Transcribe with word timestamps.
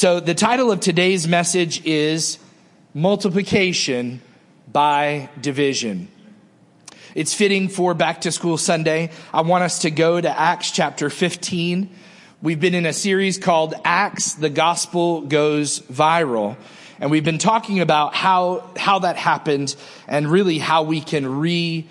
So 0.00 0.18
the 0.18 0.34
title 0.34 0.72
of 0.72 0.80
today's 0.80 1.28
message 1.28 1.84
is 1.84 2.38
Multiplication 2.94 4.22
by 4.66 5.28
Division. 5.38 6.08
It's 7.14 7.34
fitting 7.34 7.68
for 7.68 7.92
back 7.92 8.22
to 8.22 8.32
school 8.32 8.56
Sunday. 8.56 9.10
I 9.30 9.42
want 9.42 9.62
us 9.62 9.80
to 9.80 9.90
go 9.90 10.18
to 10.18 10.40
Acts 10.40 10.70
chapter 10.70 11.10
15. 11.10 11.94
We've 12.40 12.58
been 12.58 12.74
in 12.74 12.86
a 12.86 12.94
series 12.94 13.36
called 13.36 13.74
Acts, 13.84 14.32
the 14.32 14.48
Gospel 14.48 15.20
Goes 15.20 15.80
Viral. 15.80 16.56
And 16.98 17.10
we've 17.10 17.22
been 17.22 17.36
talking 17.36 17.80
about 17.80 18.14
how, 18.14 18.70
how 18.78 19.00
that 19.00 19.16
happened 19.16 19.76
and 20.08 20.28
really 20.28 20.56
how 20.56 20.84
we 20.84 21.02
can 21.02 21.40
re 21.40 21.86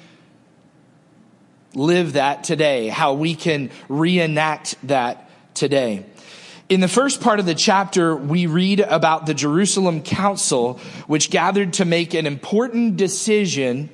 live 1.76 2.14
that 2.14 2.44
today, 2.44 2.88
how 2.88 3.14
we 3.14 3.36
can 3.36 3.70
reenact 3.88 4.78
that 4.88 5.30
today. 5.54 6.06
In 6.70 6.82
the 6.82 6.88
first 6.88 7.20
part 7.20 7.40
of 7.40 7.48
the 7.48 7.56
chapter, 7.56 8.16
we 8.16 8.46
read 8.46 8.80
about 8.80 9.26
the 9.26 9.34
Jerusalem 9.34 10.04
Council, 10.04 10.80
which 11.08 11.32
gathered 11.32 11.74
to 11.74 11.86
make 11.86 12.14
an 12.14 12.28
important 12.28 12.96
decision 12.96 13.90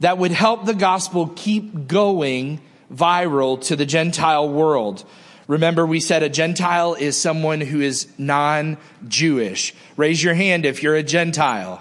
that 0.00 0.18
would 0.18 0.32
help 0.32 0.66
the 0.66 0.74
gospel 0.74 1.28
keep 1.28 1.86
going 1.86 2.60
viral 2.92 3.60
to 3.66 3.76
the 3.76 3.86
Gentile 3.86 4.48
world. 4.48 5.04
Remember, 5.46 5.86
we 5.86 6.00
said 6.00 6.24
a 6.24 6.28
Gentile 6.28 6.94
is 6.94 7.16
someone 7.16 7.60
who 7.60 7.80
is 7.80 8.08
non-Jewish. 8.18 9.76
Raise 9.96 10.20
your 10.20 10.34
hand 10.34 10.66
if 10.66 10.82
you're 10.82 10.96
a 10.96 11.04
Gentile. 11.04 11.80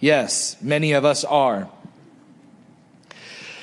Yes, 0.00 0.56
many 0.62 0.92
of 0.92 1.04
us 1.04 1.22
are. 1.22 1.68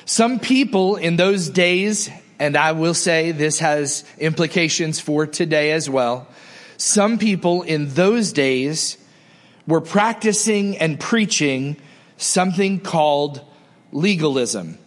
Some 0.06 0.40
people 0.40 0.96
in 0.96 1.16
those 1.16 1.50
days 1.50 2.12
and 2.40 2.58
I 2.58 2.72
will 2.74 2.94
say 2.94 3.32
this 3.32 3.60
has 3.60 4.04
implications 4.18 5.00
for 5.00 5.28
today 5.28 5.72
as 5.72 5.90
well. 5.90 6.28
Some 6.78 7.18
people 7.18 7.62
in 7.62 7.90
those 7.90 8.34
days 8.34 8.98
were 9.68 9.82
practicing 9.82 10.78
and 10.78 11.00
preaching 11.00 11.78
something 12.18 12.80
called 12.80 13.42
legalism. 13.92 14.78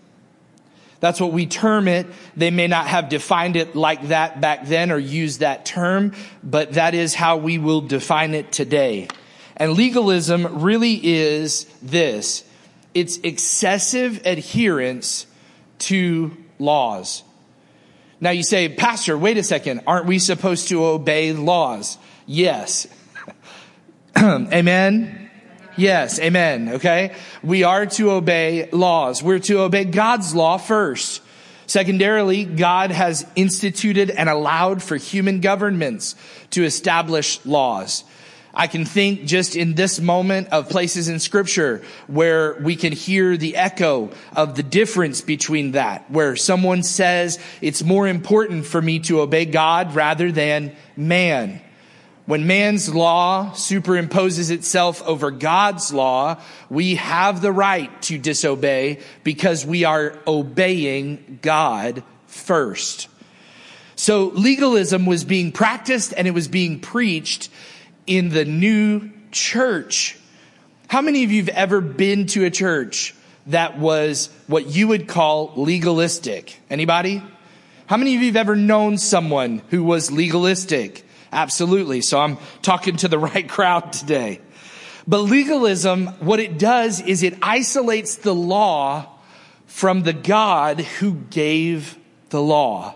That's 1.01 1.21
what 1.21 1.33
we 1.33 1.47
term 1.47 1.89
it. 1.89 2.07
They 2.37 2.51
may 2.51 2.67
not 2.67 2.87
have 2.87 3.09
defined 3.09 3.57
it 3.57 3.77
like 3.77 4.09
that 4.09 4.41
back 4.41 4.67
then 4.67 4.91
or 4.91 4.99
used 4.99 5.41
that 5.41 5.65
term, 5.65 6.13
but 6.43 6.73
that 6.73 6.95
is 6.95 7.15
how 7.15 7.37
we 7.37 7.59
will 7.59 7.83
define 7.83 8.35
it 8.35 8.51
today. 8.51 9.09
And 9.57 9.75
legalism 9.75 10.63
really 10.63 11.01
is 11.03 11.65
this. 11.83 12.45
It's 12.95 13.19
excessive 13.19 14.23
adherence 14.27 15.27
to 15.81 16.37
laws. 16.59 17.23
Now 18.21 18.31
you 18.31 18.43
say, 18.43 18.69
Pastor, 18.69 19.17
wait 19.19 19.37
a 19.37 19.43
second. 19.43 19.83
Aren't 19.87 20.07
we 20.07 20.19
supposed 20.19 20.69
to 20.69 20.85
obey 20.85 21.33
laws? 21.33 21.99
Yes. 22.27 22.87
amen. 24.19 25.31
Yes, 25.77 26.19
amen. 26.19 26.71
Okay. 26.75 27.15
We 27.43 27.65
are 27.65 27.85
to 27.87 28.13
obey 28.13 28.71
laws. 28.71 29.23
We're 29.23 29.39
to 29.41 29.61
obey 29.61 29.85
God's 29.85 30.35
law 30.35 30.57
first. 30.57 31.21
Secondarily, 31.67 32.45
God 32.45 32.91
has 32.93 33.27
instituted 33.35 34.11
and 34.11 34.29
allowed 34.29 34.83
for 34.83 34.97
human 34.97 35.41
governments 35.41 36.15
to 36.51 36.65
establish 36.65 37.45
laws. 37.45 38.05
I 38.59 38.69
can 38.69 38.87
think 38.87 39.27
just 39.27 39.55
in 39.55 39.75
this 39.75 40.01
moment 40.01 40.49
of 40.49 40.71
places 40.71 41.11
in 41.11 41.21
scripture 41.21 41.83
where 42.07 42.55
we 42.55 42.75
can 42.75 42.91
hear 42.91 43.37
the 43.37 43.55
echo 43.57 44.11
of 44.35 44.57
the 44.57 44.63
difference 44.63 45.21
between 45.21 45.73
that, 45.73 46.11
where 46.11 46.37
someone 46.37 46.83
says 46.83 47.39
it's 47.61 47.85
more 47.85 48.09
important 48.09 48.65
for 48.65 48.81
me 48.81 49.01
to 49.01 49.21
obey 49.21 49.45
God 49.45 49.95
rather 49.95 50.33
than 50.33 50.75
man. 50.97 51.61
When 52.25 52.47
man's 52.47 52.93
law 52.93 53.51
superimposes 53.53 54.51
itself 54.51 55.03
over 55.03 55.31
God's 55.31 55.93
law, 55.93 56.41
we 56.71 56.95
have 56.95 57.43
the 57.43 57.53
right 57.53 58.01
to 58.03 58.17
disobey 58.17 59.01
because 59.23 59.67
we 59.67 59.85
are 59.85 60.19
obeying 60.27 61.41
God 61.43 62.03
first. 62.27 63.09
So 63.97 64.27
legalism 64.29 65.07
was 65.07 65.25
being 65.25 65.53
practiced 65.53 66.15
and 66.17 66.27
it 66.27 66.33
was 66.33 66.49
being 66.49 66.81
preached 66.81 67.49
in 68.07 68.29
the 68.29 68.45
new 68.45 69.11
church. 69.33 70.19
How 70.89 71.01
many 71.01 71.25
of 71.25 71.33
you 71.33 71.43
have 71.43 71.49
ever 71.49 71.81
been 71.81 72.27
to 72.29 72.45
a 72.45 72.51
church 72.51 73.15
that 73.49 73.79
was 73.79 74.31
what 74.47 74.67
you 74.67 74.89
would 74.89 75.09
call 75.09 75.53
legalistic? 75.57 76.61
Anybody? 76.71 77.23
How 77.87 77.97
many 77.97 78.15
of 78.17 78.21
you 78.21 78.27
have 78.29 78.37
ever 78.37 78.57
known 78.57 78.99
someone 78.99 79.63
who 79.71 79.85
was 79.85 80.11
legalistic? 80.11 81.05
Absolutely. 81.33 82.01
So 82.01 82.19
I'm 82.19 82.39
talking 82.63 82.97
to 82.99 83.09
the 83.09 83.19
right 83.31 83.49
crowd 83.49 83.93
today. 83.93 84.41
But 85.07 85.19
legalism, 85.19 86.07
what 86.19 86.41
it 86.41 86.59
does 86.59 87.01
is 87.01 87.23
it 87.23 87.39
isolates 87.41 88.17
the 88.17 88.35
law 88.35 89.07
from 89.67 90.03
the 90.03 90.13
God 90.13 90.81
who 90.81 91.15
gave 91.15 91.97
the 92.31 92.43
law. 92.43 92.95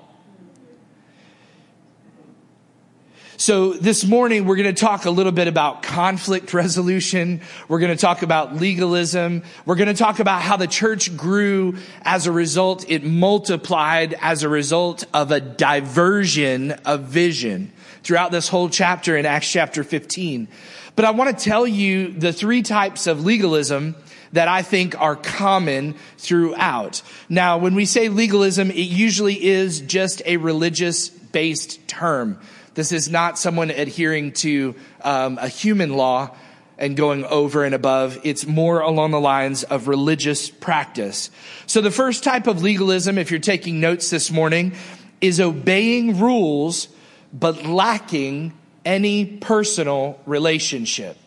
So 3.41 3.73
this 3.73 4.05
morning 4.05 4.45
we're 4.45 4.57
going 4.57 4.75
to 4.75 4.79
talk 4.79 5.07
a 5.07 5.11
little 5.11 5.33
bit 5.33 5.49
about 5.49 5.83
conflict 5.83 6.53
resolution. 6.53 7.41
We're 7.69 7.79
going 7.79 7.91
to 7.91 7.99
talk 7.99 8.21
about 8.21 8.57
legalism. 8.57 9.45
We're 9.65 9.77
going 9.77 9.89
to 9.89 9.95
talk 9.95 10.19
about 10.19 10.43
how 10.43 10.59
the 10.59 10.67
church 10.67 11.17
grew 11.17 11.79
as 12.03 12.27
a 12.27 12.33
result. 12.33 12.85
It 12.91 13.03
multiplied 13.03 14.15
as 14.21 14.43
a 14.43 14.51
result 14.51 15.07
of 15.15 15.31
a 15.31 15.41
diversion 15.41 16.73
of 16.85 17.05
vision 17.05 17.73
throughout 18.03 18.31
this 18.31 18.47
whole 18.47 18.69
chapter 18.69 19.17
in 19.17 19.25
Acts 19.25 19.51
chapter 19.51 19.85
15. 19.85 20.47
But 20.95 21.07
I 21.07 21.13
want 21.13 21.39
to 21.39 21.43
tell 21.43 21.67
you 21.67 22.13
the 22.13 22.35
three 22.35 22.61
types 22.61 23.07
of 23.07 23.25
legalism 23.25 23.97
that 24.33 24.49
I 24.49 24.61
think 24.61 25.01
are 25.01 25.17
common 25.17 25.95
throughout. 26.19 27.01
Now, 27.31 27.57
when 27.57 27.75
we 27.75 27.87
say 27.87 28.11
legalism, 28.11 28.71
it 28.71 28.77
usually 28.77 29.43
is 29.43 29.81
just 29.81 30.21
a 30.27 30.37
religious 30.37 31.09
based 31.09 31.89
term. 31.89 32.39
This 32.81 32.93
is 32.93 33.11
not 33.11 33.39
someone 33.39 33.69
adhering 33.69 34.33
to 34.33 34.75
um, 35.03 35.37
a 35.37 35.49
human 35.49 35.93
law 35.93 36.35
and 36.79 36.97
going 36.97 37.27
over 37.27 37.63
and 37.63 37.75
above. 37.75 38.19
It's 38.25 38.47
more 38.47 38.81
along 38.81 39.11
the 39.11 39.21
lines 39.21 39.65
of 39.65 39.87
religious 39.87 40.49
practice. 40.49 41.31
So 41.67 41.83
the 41.83 41.91
first 41.91 42.25
type 42.25 42.47
of 42.47 42.63
legalism, 42.63 43.19
if 43.19 43.31
you're 43.31 43.39
taking 43.39 43.81
notes 43.81 44.09
this 44.09 44.31
morning, 44.31 44.73
is 45.21 45.43
obeying 45.43 46.21
rules, 46.21 46.89
but 47.35 47.67
lacking 47.67 48.55
any 48.87 49.27
personal 49.27 50.19
relationship. 50.25 51.19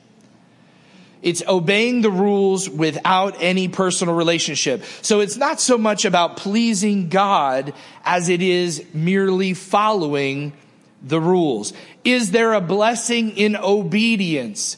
It's 1.22 1.44
obeying 1.47 2.02
the 2.02 2.09
rules 2.09 2.68
without 2.68 3.44
any 3.44 3.68
personal 3.68 4.16
relationship. 4.16 4.84
So 5.03 5.19
it's 5.19 5.38
not 5.38 5.62
so 5.62 5.78
much 5.78 6.03
about 6.03 6.36
pleasing 6.36 7.09
God 7.09 7.75
as 8.03 8.28
it 8.28 8.42
is 8.42 8.84
merely 8.92 9.53
following 9.53 10.53
the 11.03 11.19
rules. 11.19 11.74
Is 12.03 12.31
there 12.31 12.53
a 12.53 12.62
blessing 12.62 13.38
in 13.38 13.56
obedience? 13.56 14.78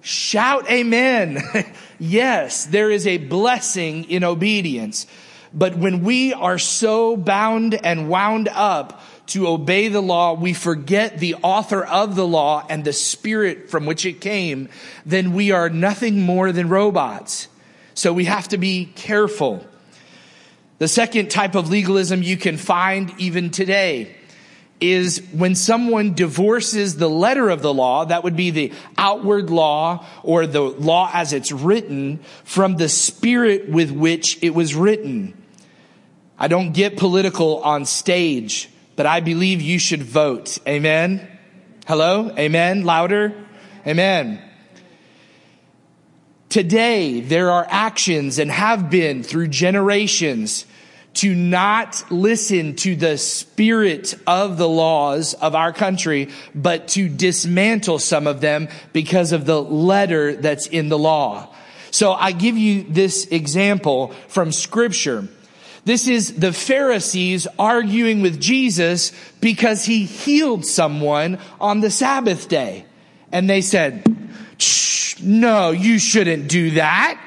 Shout 0.00 0.70
amen. 0.70 1.42
yes, 1.98 2.64
there 2.64 2.90
is 2.90 3.06
a 3.06 3.18
blessing 3.18 4.04
in 4.04 4.24
obedience. 4.24 5.06
But 5.52 5.76
when 5.76 6.02
we 6.02 6.32
are 6.32 6.58
so 6.58 7.16
bound 7.16 7.74
and 7.74 8.08
wound 8.08 8.48
up 8.48 9.02
to 9.28 9.48
obey 9.48 9.88
the 9.88 10.00
law, 10.00 10.34
we 10.34 10.52
forget 10.52 11.18
the 11.18 11.36
author 11.36 11.84
of 11.84 12.16
the 12.16 12.26
law 12.26 12.64
and 12.68 12.84
the 12.84 12.92
spirit 12.92 13.68
from 13.70 13.84
which 13.84 14.06
it 14.06 14.20
came, 14.20 14.68
then 15.04 15.32
we 15.34 15.50
are 15.50 15.68
nothing 15.68 16.20
more 16.20 16.52
than 16.52 16.68
robots. 16.68 17.48
So 17.94 18.12
we 18.12 18.24
have 18.24 18.48
to 18.48 18.58
be 18.58 18.86
careful. 18.94 19.64
The 20.78 20.88
second 20.88 21.30
type 21.30 21.54
of 21.54 21.68
legalism 21.68 22.22
you 22.22 22.36
can 22.36 22.56
find 22.56 23.12
even 23.18 23.50
today 23.50 24.16
is 24.80 25.22
when 25.32 25.54
someone 25.54 26.14
divorces 26.14 26.96
the 26.96 27.08
letter 27.08 27.50
of 27.50 27.62
the 27.62 27.72
law, 27.72 28.04
that 28.04 28.24
would 28.24 28.36
be 28.36 28.50
the 28.50 28.72
outward 28.96 29.50
law 29.50 30.06
or 30.22 30.46
the 30.46 30.60
law 30.62 31.10
as 31.12 31.32
it's 31.32 31.52
written 31.52 32.20
from 32.44 32.76
the 32.76 32.88
spirit 32.88 33.68
with 33.68 33.90
which 33.90 34.42
it 34.42 34.54
was 34.54 34.74
written. 34.74 35.36
I 36.38 36.48
don't 36.48 36.72
get 36.72 36.96
political 36.96 37.58
on 37.58 37.84
stage, 37.84 38.70
but 38.96 39.04
I 39.04 39.20
believe 39.20 39.60
you 39.60 39.78
should 39.78 40.02
vote. 40.02 40.58
Amen. 40.66 41.26
Hello? 41.86 42.34
Amen. 42.38 42.84
Louder. 42.84 43.34
Amen. 43.86 44.42
Today, 46.48 47.20
there 47.20 47.50
are 47.50 47.66
actions 47.68 48.38
and 48.38 48.50
have 48.50 48.90
been 48.90 49.22
through 49.22 49.48
generations 49.48 50.66
to 51.14 51.34
not 51.34 52.04
listen 52.10 52.76
to 52.76 52.94
the 52.94 53.18
spirit 53.18 54.14
of 54.26 54.58
the 54.58 54.68
laws 54.68 55.34
of 55.34 55.54
our 55.54 55.72
country, 55.72 56.28
but 56.54 56.88
to 56.88 57.08
dismantle 57.08 57.98
some 57.98 58.26
of 58.26 58.40
them 58.40 58.68
because 58.92 59.32
of 59.32 59.44
the 59.44 59.60
letter 59.60 60.36
that's 60.36 60.66
in 60.66 60.88
the 60.88 60.98
law. 60.98 61.48
So 61.90 62.12
I 62.12 62.32
give 62.32 62.56
you 62.56 62.84
this 62.84 63.26
example 63.26 64.14
from 64.28 64.52
scripture. 64.52 65.26
This 65.84 66.06
is 66.06 66.36
the 66.36 66.52
Pharisees 66.52 67.48
arguing 67.58 68.22
with 68.22 68.40
Jesus 68.40 69.12
because 69.40 69.84
he 69.84 70.04
healed 70.04 70.64
someone 70.64 71.38
on 71.60 71.80
the 71.80 71.90
Sabbath 71.90 72.48
day. 72.48 72.84
And 73.32 73.50
they 73.50 73.60
said, 73.60 74.04
no, 75.22 75.70
you 75.70 75.98
shouldn't 75.98 76.48
do 76.48 76.72
that. 76.72 77.20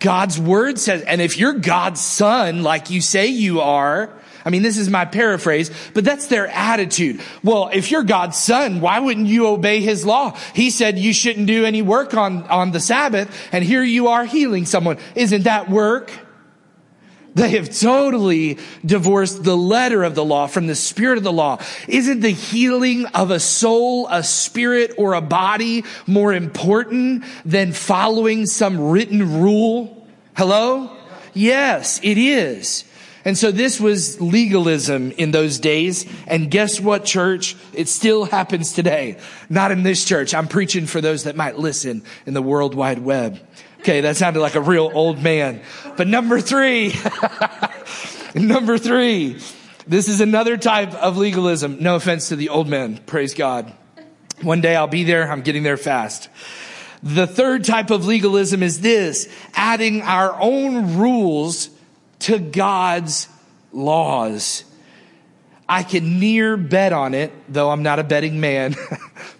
God's 0.00 0.40
word 0.40 0.78
says, 0.78 1.02
and 1.02 1.20
if 1.20 1.38
you're 1.38 1.52
God's 1.52 2.00
son, 2.00 2.62
like 2.62 2.90
you 2.90 3.00
say 3.00 3.28
you 3.28 3.60
are, 3.60 4.10
I 4.44 4.50
mean, 4.50 4.62
this 4.62 4.78
is 4.78 4.88
my 4.88 5.04
paraphrase, 5.04 5.70
but 5.92 6.04
that's 6.04 6.26
their 6.26 6.48
attitude. 6.48 7.20
Well, 7.42 7.70
if 7.72 7.90
you're 7.90 8.02
God's 8.02 8.38
son, 8.38 8.80
why 8.80 8.98
wouldn't 8.98 9.26
you 9.26 9.46
obey 9.46 9.80
his 9.80 10.06
law? 10.06 10.36
He 10.54 10.70
said 10.70 10.98
you 10.98 11.12
shouldn't 11.12 11.46
do 11.46 11.66
any 11.66 11.82
work 11.82 12.14
on, 12.14 12.44
on 12.44 12.72
the 12.72 12.80
Sabbath, 12.80 13.30
and 13.52 13.62
here 13.62 13.82
you 13.82 14.08
are 14.08 14.24
healing 14.24 14.64
someone. 14.64 14.96
Isn't 15.14 15.44
that 15.44 15.68
work? 15.68 16.10
They 17.34 17.50
have 17.50 17.78
totally 17.78 18.58
divorced 18.84 19.44
the 19.44 19.56
letter 19.56 20.02
of 20.02 20.14
the 20.14 20.24
law 20.24 20.46
from 20.46 20.66
the 20.66 20.74
spirit 20.74 21.16
of 21.16 21.24
the 21.24 21.32
law. 21.32 21.60
Isn't 21.86 22.20
the 22.20 22.30
healing 22.30 23.06
of 23.06 23.30
a 23.30 23.38
soul, 23.38 24.08
a 24.10 24.22
spirit, 24.22 24.94
or 24.98 25.14
a 25.14 25.20
body 25.20 25.84
more 26.06 26.32
important 26.32 27.24
than 27.44 27.72
following 27.72 28.46
some 28.46 28.90
written 28.90 29.40
rule? 29.40 30.06
Hello? 30.36 30.96
Yes, 31.32 32.00
it 32.02 32.18
is. 32.18 32.84
And 33.24 33.36
so 33.36 33.50
this 33.50 33.78
was 33.78 34.20
legalism 34.20 35.12
in 35.12 35.30
those 35.30 35.58
days. 35.58 36.06
And 36.26 36.50
guess 36.50 36.80
what, 36.80 37.04
church? 37.04 37.54
It 37.74 37.88
still 37.88 38.24
happens 38.24 38.72
today. 38.72 39.18
Not 39.48 39.72
in 39.72 39.82
this 39.82 40.04
church. 40.04 40.34
I'm 40.34 40.48
preaching 40.48 40.86
for 40.86 41.00
those 41.00 41.24
that 41.24 41.36
might 41.36 41.58
listen 41.58 42.02
in 42.24 42.34
the 42.34 42.42
World 42.42 42.74
Wide 42.74 43.00
Web. 43.00 43.38
Okay, 43.80 44.02
that 44.02 44.18
sounded 44.18 44.40
like 44.40 44.56
a 44.56 44.60
real 44.60 44.90
old 44.92 45.22
man. 45.22 45.62
But 45.96 46.06
number 46.06 46.38
three, 46.38 46.94
number 48.34 48.76
three, 48.76 49.40
this 49.86 50.06
is 50.06 50.20
another 50.20 50.58
type 50.58 50.92
of 50.92 51.16
legalism. 51.16 51.78
No 51.80 51.96
offense 51.96 52.28
to 52.28 52.36
the 52.36 52.50
old 52.50 52.68
men. 52.68 52.98
Praise 52.98 53.32
God. 53.32 53.72
One 54.42 54.60
day 54.60 54.76
I'll 54.76 54.86
be 54.86 55.04
there. 55.04 55.32
I'm 55.32 55.40
getting 55.40 55.62
there 55.62 55.78
fast. 55.78 56.28
The 57.02 57.26
third 57.26 57.64
type 57.64 57.90
of 57.90 58.04
legalism 58.04 58.62
is 58.62 58.82
this, 58.82 59.34
adding 59.54 60.02
our 60.02 60.38
own 60.38 60.98
rules 60.98 61.70
to 62.20 62.38
God's 62.38 63.28
laws. 63.72 64.64
I 65.66 65.84
can 65.84 66.20
near 66.20 66.58
bet 66.58 66.92
on 66.92 67.14
it, 67.14 67.32
though 67.48 67.70
I'm 67.70 67.82
not 67.82 67.98
a 67.98 68.04
betting 68.04 68.40
man. 68.40 68.76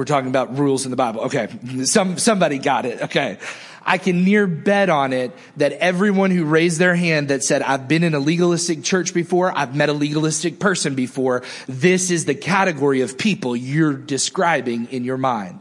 We're 0.00 0.06
talking 0.06 0.30
about 0.30 0.56
rules 0.56 0.86
in 0.86 0.90
the 0.90 0.96
Bible. 0.96 1.24
Okay. 1.24 1.48
Some, 1.84 2.16
somebody 2.16 2.56
got 2.56 2.86
it. 2.86 3.02
Okay. 3.02 3.36
I 3.84 3.98
can 3.98 4.24
near 4.24 4.46
bet 4.46 4.88
on 4.88 5.12
it 5.12 5.30
that 5.58 5.72
everyone 5.72 6.30
who 6.30 6.46
raised 6.46 6.78
their 6.78 6.94
hand 6.94 7.28
that 7.28 7.44
said, 7.44 7.60
I've 7.60 7.86
been 7.86 8.02
in 8.02 8.14
a 8.14 8.18
legalistic 8.18 8.82
church 8.82 9.12
before, 9.12 9.52
I've 9.54 9.76
met 9.76 9.90
a 9.90 9.92
legalistic 9.92 10.58
person 10.58 10.94
before, 10.94 11.42
this 11.68 12.10
is 12.10 12.24
the 12.24 12.34
category 12.34 13.02
of 13.02 13.18
people 13.18 13.54
you're 13.54 13.92
describing 13.92 14.86
in 14.86 15.04
your 15.04 15.18
mind. 15.18 15.60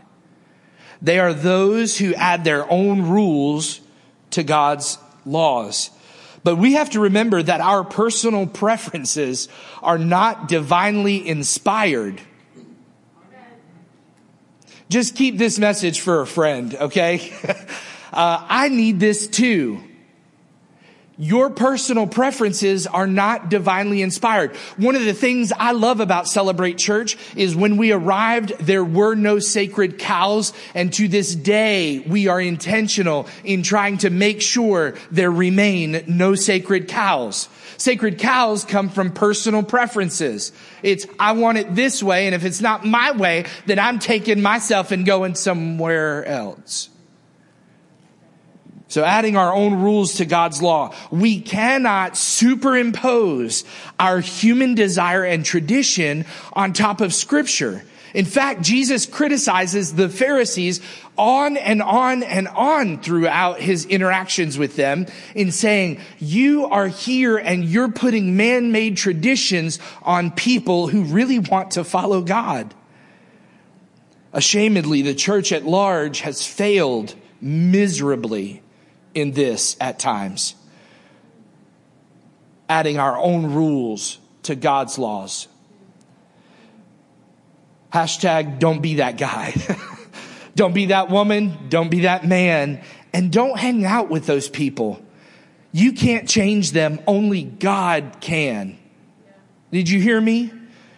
They 1.01 1.19
are 1.19 1.33
those 1.33 1.97
who 1.97 2.13
add 2.13 2.45
their 2.45 2.65
own 2.71 3.09
rules 3.09 3.81
to 4.31 4.44
God's 4.44 5.00
laws. 5.25 5.89
But 6.45 6.56
we 6.56 6.75
have 6.75 6.92
to 6.92 7.01
remember 7.01 7.44
that 7.44 7.59
our 7.59 7.83
personal 7.83 8.47
preferences 8.47 9.50
are 9.83 9.97
not 9.97 10.47
divinely 10.47 11.27
inspired. 11.27 12.21
Just 14.89 15.15
keep 15.15 15.38
this 15.38 15.59
message 15.59 16.01
for 16.01 16.21
a 16.21 16.27
friend, 16.27 16.74
okay? 16.74 17.31
uh, 18.13 18.45
I 18.50 18.69
need 18.69 19.00
this 19.00 19.27
too. 19.27 19.83
Your 21.15 21.50
personal 21.50 22.07
preferences 22.07 22.88
are 22.88 23.06
not 23.06 23.50
divinely 23.50 24.01
inspired. 24.01 24.56
One 24.77 24.95
of 24.95 25.03
the 25.03 25.13
things 25.13 25.51
I 25.51 25.74
love 25.74 26.00
about 26.00 26.30
Celebrate 26.30 26.77
Church 26.77 27.18
is 27.36 27.57
when 27.57 27.75
we 27.75 27.91
arrived, 27.91 28.57
there 28.57 28.86
were 28.86 29.15
no 29.15 29.39
sacred 29.39 30.00
cows. 30.00 30.53
And 30.74 30.94
to 30.94 31.09
this 31.09 31.35
day, 31.35 32.00
we 32.00 32.27
are 32.27 32.39
intentional 32.39 33.27
in 33.44 33.63
trying 33.63 33.97
to 34.00 34.09
make 34.09 34.42
sure 34.42 34.95
there 35.12 35.30
remain 35.30 36.06
no 36.07 36.35
sacred 36.35 36.88
cows. 36.88 37.50
Sacred 37.79 38.19
cows 38.19 38.65
come 38.65 38.89
from 38.89 39.13
personal 39.13 39.63
preferences. 39.63 40.51
It's, 40.83 41.07
I 41.17 41.31
want 41.31 41.59
it 41.59 41.73
this 41.73 42.03
way, 42.03 42.25
and 42.25 42.35
if 42.35 42.43
it's 42.43 42.59
not 42.59 42.85
my 42.85 43.11
way, 43.11 43.45
then 43.67 43.79
I'm 43.79 43.99
taking 43.99 44.41
myself 44.41 44.91
and 44.91 45.05
going 45.05 45.33
somewhere 45.35 46.25
else. 46.25 46.89
So 48.89 49.05
adding 49.05 49.37
our 49.37 49.53
own 49.53 49.75
rules 49.75 50.15
to 50.15 50.25
God's 50.25 50.61
law, 50.61 50.93
we 51.09 51.39
cannot 51.39 52.17
superimpose 52.17 53.63
our 53.97 54.19
human 54.19 54.75
desire 54.75 55.23
and 55.23 55.45
tradition 55.45 56.25
on 56.51 56.73
top 56.73 56.99
of 56.99 57.13
scripture. 57.13 57.85
In 58.13 58.25
fact, 58.25 58.61
Jesus 58.61 59.06
criticizes 59.06 59.94
the 59.94 60.09
Pharisees 60.09 60.81
on 61.17 61.57
and 61.57 61.81
on 61.81 62.23
and 62.23 62.47
on 62.47 63.01
throughout 63.01 63.59
his 63.59 63.85
interactions 63.85 64.57
with 64.57 64.75
them 64.75 65.06
in 65.35 65.51
saying, 65.51 66.00
you 66.17 66.65
are 66.65 66.88
here 66.88 67.38
and 67.38 67.65
you're 67.65 67.91
putting 67.91 68.35
man-made 68.38 68.97
traditions 68.97 69.79
on 70.01 70.31
people 70.31 70.88
who 70.88 71.03
really 71.03 71.39
want 71.39 71.71
to 71.71 71.83
follow 71.83 72.21
God. 72.21 72.73
Ashamedly, 74.33 75.03
the 75.03 75.15
church 75.15 75.51
at 75.51 75.65
large 75.65 76.21
has 76.21 76.45
failed 76.45 77.15
miserably 77.41 78.63
in 79.13 79.31
this 79.31 79.75
at 79.81 80.00
times. 80.00 80.56
Adding 82.67 83.00
our 83.00 83.17
own 83.17 83.53
rules 83.53 84.19
to 84.44 84.56
God's 84.56 84.97
laws. 85.00 85.47
Hashtag 87.94 88.59
don't 88.59 88.81
be 88.81 88.95
that 88.95 89.18
guy. 89.18 89.56
don't 90.56 90.74
be 90.74 90.88
that 90.88 91.09
woman. 91.09 91.69
Don't 91.69 91.89
be 91.89 92.01
that 92.01 92.25
man. 92.25 92.83
And 93.13 93.31
don't 93.31 93.57
hang 93.57 93.86
out 93.86 94.09
with 94.09 94.25
those 94.25 94.47
people. 94.47 95.01
You 95.71 95.94
can't 95.94 96.27
change 96.27 96.71
them. 96.71 97.00
Only 97.07 97.44
God 97.44 98.18
can. 98.21 98.77
Did 99.71 99.89
you 99.89 100.00
hear 100.00 100.19
me? 100.19 100.51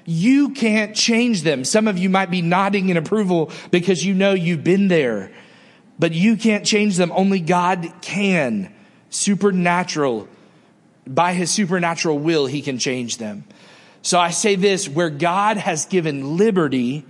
You 0.05 0.49
can't 0.49 0.95
change 0.95 1.43
them. 1.43 1.63
Some 1.63 1.87
of 1.87 1.97
you 1.97 2.09
might 2.09 2.31
be 2.31 2.41
nodding 2.41 2.89
in 2.89 2.97
approval 2.97 3.51
because 3.69 4.03
you 4.03 4.13
know 4.13 4.33
you've 4.33 4.63
been 4.63 4.87
there, 4.87 5.31
but 5.99 6.13
you 6.13 6.37
can't 6.37 6.65
change 6.65 6.97
them. 6.97 7.11
Only 7.13 7.39
God 7.39 7.93
can. 8.01 8.73
Supernatural. 9.09 10.27
By 11.05 11.33
his 11.33 11.51
supernatural 11.51 12.19
will, 12.19 12.45
he 12.45 12.61
can 12.61 12.77
change 12.77 13.17
them. 13.17 13.43
So 14.01 14.19
I 14.19 14.31
say 14.31 14.55
this, 14.55 14.89
where 14.89 15.09
God 15.09 15.57
has 15.57 15.85
given 15.85 16.37
liberty, 16.37 17.05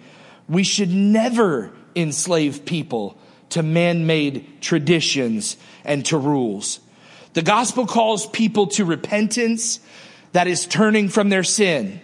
we 0.50 0.64
should 0.64 0.90
never 0.92 1.72
enslave 1.96 2.66
people 2.66 3.18
to 3.50 3.64
man-made 3.64 4.62
traditions 4.62 5.58
and 5.84 6.06
to 6.06 6.18
rules. 6.18 6.80
The 7.34 7.42
gospel 7.42 7.86
calls 7.86 8.26
people 8.28 8.68
to 8.68 8.86
repentance 8.86 9.80
that 10.34 10.48
is 10.48 10.66
turning 10.66 11.10
from 11.10 11.30
their 11.30 11.44
sin. 11.44 12.02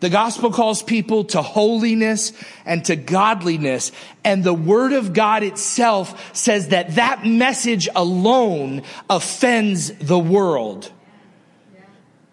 The 0.00 0.08
gospel 0.08 0.50
calls 0.50 0.82
people 0.82 1.24
to 1.24 1.42
holiness 1.42 2.32
and 2.64 2.82
to 2.86 2.96
godliness. 2.96 3.92
And 4.24 4.42
the 4.42 4.54
word 4.54 4.94
of 4.94 5.12
God 5.12 5.42
itself 5.42 6.34
says 6.34 6.68
that 6.68 6.94
that 6.94 7.26
message 7.26 7.88
alone 7.94 8.82
offends 9.10 9.90
the 9.92 10.18
world. 10.18 10.90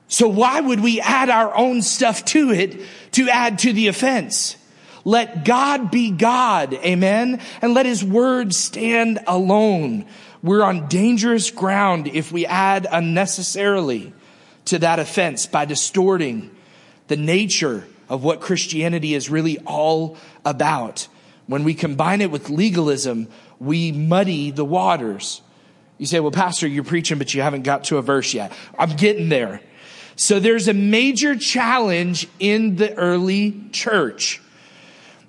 So 0.07 0.27
why 0.27 0.61
would 0.61 0.79
we 0.79 1.01
add 1.01 1.29
our 1.29 1.55
own 1.55 1.81
stuff 1.81 2.23
to 2.25 2.51
it 2.51 2.81
to 3.13 3.29
add 3.29 3.59
to 3.59 3.73
the 3.73 3.87
offense? 3.87 4.55
Let 5.03 5.45
God 5.45 5.91
be 5.91 6.11
God. 6.11 6.73
Amen. 6.73 7.41
And 7.61 7.73
let 7.73 7.85
his 7.85 8.03
word 8.03 8.53
stand 8.53 9.19
alone. 9.27 10.05
We're 10.43 10.63
on 10.63 10.87
dangerous 10.87 11.51
ground 11.51 12.07
if 12.07 12.31
we 12.31 12.45
add 12.45 12.87
unnecessarily 12.89 14.13
to 14.65 14.79
that 14.79 14.99
offense 14.99 15.45
by 15.45 15.65
distorting 15.65 16.55
the 17.07 17.17
nature 17.17 17.87
of 18.09 18.23
what 18.23 18.41
Christianity 18.41 19.13
is 19.13 19.29
really 19.29 19.59
all 19.59 20.17
about. 20.45 21.07
When 21.47 21.63
we 21.63 21.73
combine 21.73 22.21
it 22.21 22.31
with 22.31 22.49
legalism, 22.49 23.29
we 23.59 23.91
muddy 23.91 24.51
the 24.51 24.65
waters. 24.65 25.41
You 25.97 26.05
say, 26.05 26.19
well, 26.19 26.31
pastor, 26.31 26.67
you're 26.67 26.83
preaching, 26.83 27.17
but 27.17 27.33
you 27.33 27.41
haven't 27.41 27.63
got 27.63 27.85
to 27.85 27.97
a 27.97 28.01
verse 28.01 28.33
yet. 28.33 28.51
I'm 28.77 28.95
getting 28.95 29.29
there. 29.29 29.61
So 30.17 30.39
there's 30.39 30.67
a 30.67 30.74
major 30.74 31.36
challenge 31.36 32.27
in 32.39 32.75
the 32.75 32.93
early 32.95 33.69
church 33.71 34.41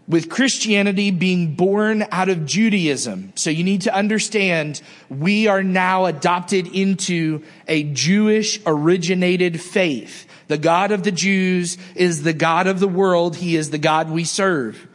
with 0.08 0.30
Christianity 0.30 1.10
being 1.10 1.54
born 1.54 2.06
out 2.10 2.30
of 2.30 2.46
Judaism. 2.46 3.34
So 3.36 3.50
you 3.50 3.62
need 3.62 3.82
to 3.82 3.94
understand 3.94 4.80
we 5.10 5.46
are 5.46 5.62
now 5.62 6.06
adopted 6.06 6.66
into 6.68 7.44
a 7.68 7.82
Jewish 7.82 8.58
originated 8.64 9.60
faith. 9.60 10.26
The 10.48 10.56
God 10.56 10.90
of 10.90 11.02
the 11.02 11.12
Jews 11.12 11.76
is 11.94 12.22
the 12.22 12.32
God 12.32 12.66
of 12.66 12.80
the 12.80 12.88
world. 12.88 13.36
He 13.36 13.56
is 13.56 13.68
the 13.68 13.76
God 13.76 14.10
we 14.10 14.24
serve. 14.24 14.88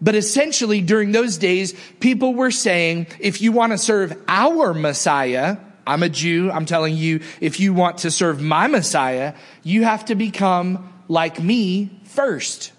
But 0.00 0.14
essentially 0.14 0.80
during 0.80 1.10
those 1.10 1.38
days, 1.38 1.74
people 1.98 2.34
were 2.34 2.52
saying, 2.52 3.08
if 3.18 3.42
you 3.42 3.50
want 3.50 3.72
to 3.72 3.78
serve 3.78 4.16
our 4.28 4.72
Messiah, 4.72 5.56
I'm 5.86 6.02
a 6.02 6.08
Jew. 6.08 6.50
I'm 6.50 6.66
telling 6.66 6.96
you, 6.96 7.20
if 7.40 7.60
you 7.60 7.74
want 7.74 7.98
to 7.98 8.10
serve 8.10 8.40
my 8.40 8.66
Messiah, 8.66 9.34
you 9.62 9.84
have 9.84 10.06
to 10.06 10.14
become 10.14 10.92
like 11.08 11.42
me 11.42 11.90
first. 12.04 12.72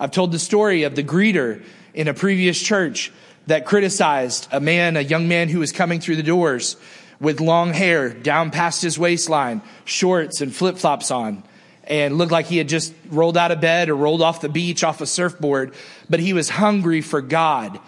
I've 0.00 0.10
told 0.10 0.32
the 0.32 0.38
story 0.38 0.84
of 0.84 0.94
the 0.94 1.04
greeter 1.04 1.62
in 1.94 2.08
a 2.08 2.14
previous 2.14 2.60
church 2.60 3.12
that 3.46 3.66
criticized 3.66 4.48
a 4.52 4.60
man, 4.60 4.96
a 4.96 5.00
young 5.00 5.28
man 5.28 5.48
who 5.48 5.58
was 5.58 5.72
coming 5.72 6.00
through 6.00 6.16
the 6.16 6.22
doors 6.22 6.76
with 7.20 7.40
long 7.40 7.72
hair 7.72 8.08
down 8.08 8.50
past 8.50 8.82
his 8.82 8.98
waistline, 8.98 9.62
shorts 9.84 10.40
and 10.40 10.54
flip 10.54 10.76
flops 10.76 11.10
on, 11.10 11.42
and 11.84 12.18
looked 12.18 12.32
like 12.32 12.46
he 12.46 12.58
had 12.58 12.68
just 12.68 12.92
rolled 13.08 13.36
out 13.36 13.52
of 13.52 13.60
bed 13.60 13.88
or 13.88 13.94
rolled 13.96 14.22
off 14.22 14.40
the 14.40 14.48
beach 14.48 14.82
off 14.82 15.00
a 15.00 15.06
surfboard, 15.06 15.74
but 16.08 16.20
he 16.20 16.32
was 16.32 16.48
hungry 16.48 17.00
for 17.00 17.20
God. 17.20 17.78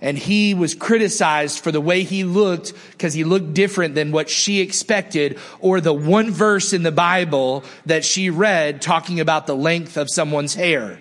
And 0.00 0.18
he 0.18 0.52
was 0.52 0.74
criticized 0.74 1.60
for 1.60 1.72
the 1.72 1.80
way 1.80 2.02
he 2.02 2.24
looked 2.24 2.74
because 2.92 3.14
he 3.14 3.24
looked 3.24 3.54
different 3.54 3.94
than 3.94 4.12
what 4.12 4.28
she 4.28 4.60
expected 4.60 5.38
or 5.58 5.80
the 5.80 5.94
one 5.94 6.30
verse 6.30 6.72
in 6.72 6.82
the 6.82 6.92
Bible 6.92 7.64
that 7.86 8.04
she 8.04 8.28
read 8.28 8.82
talking 8.82 9.20
about 9.20 9.46
the 9.46 9.56
length 9.56 9.96
of 9.96 10.10
someone's 10.10 10.54
hair. 10.54 11.00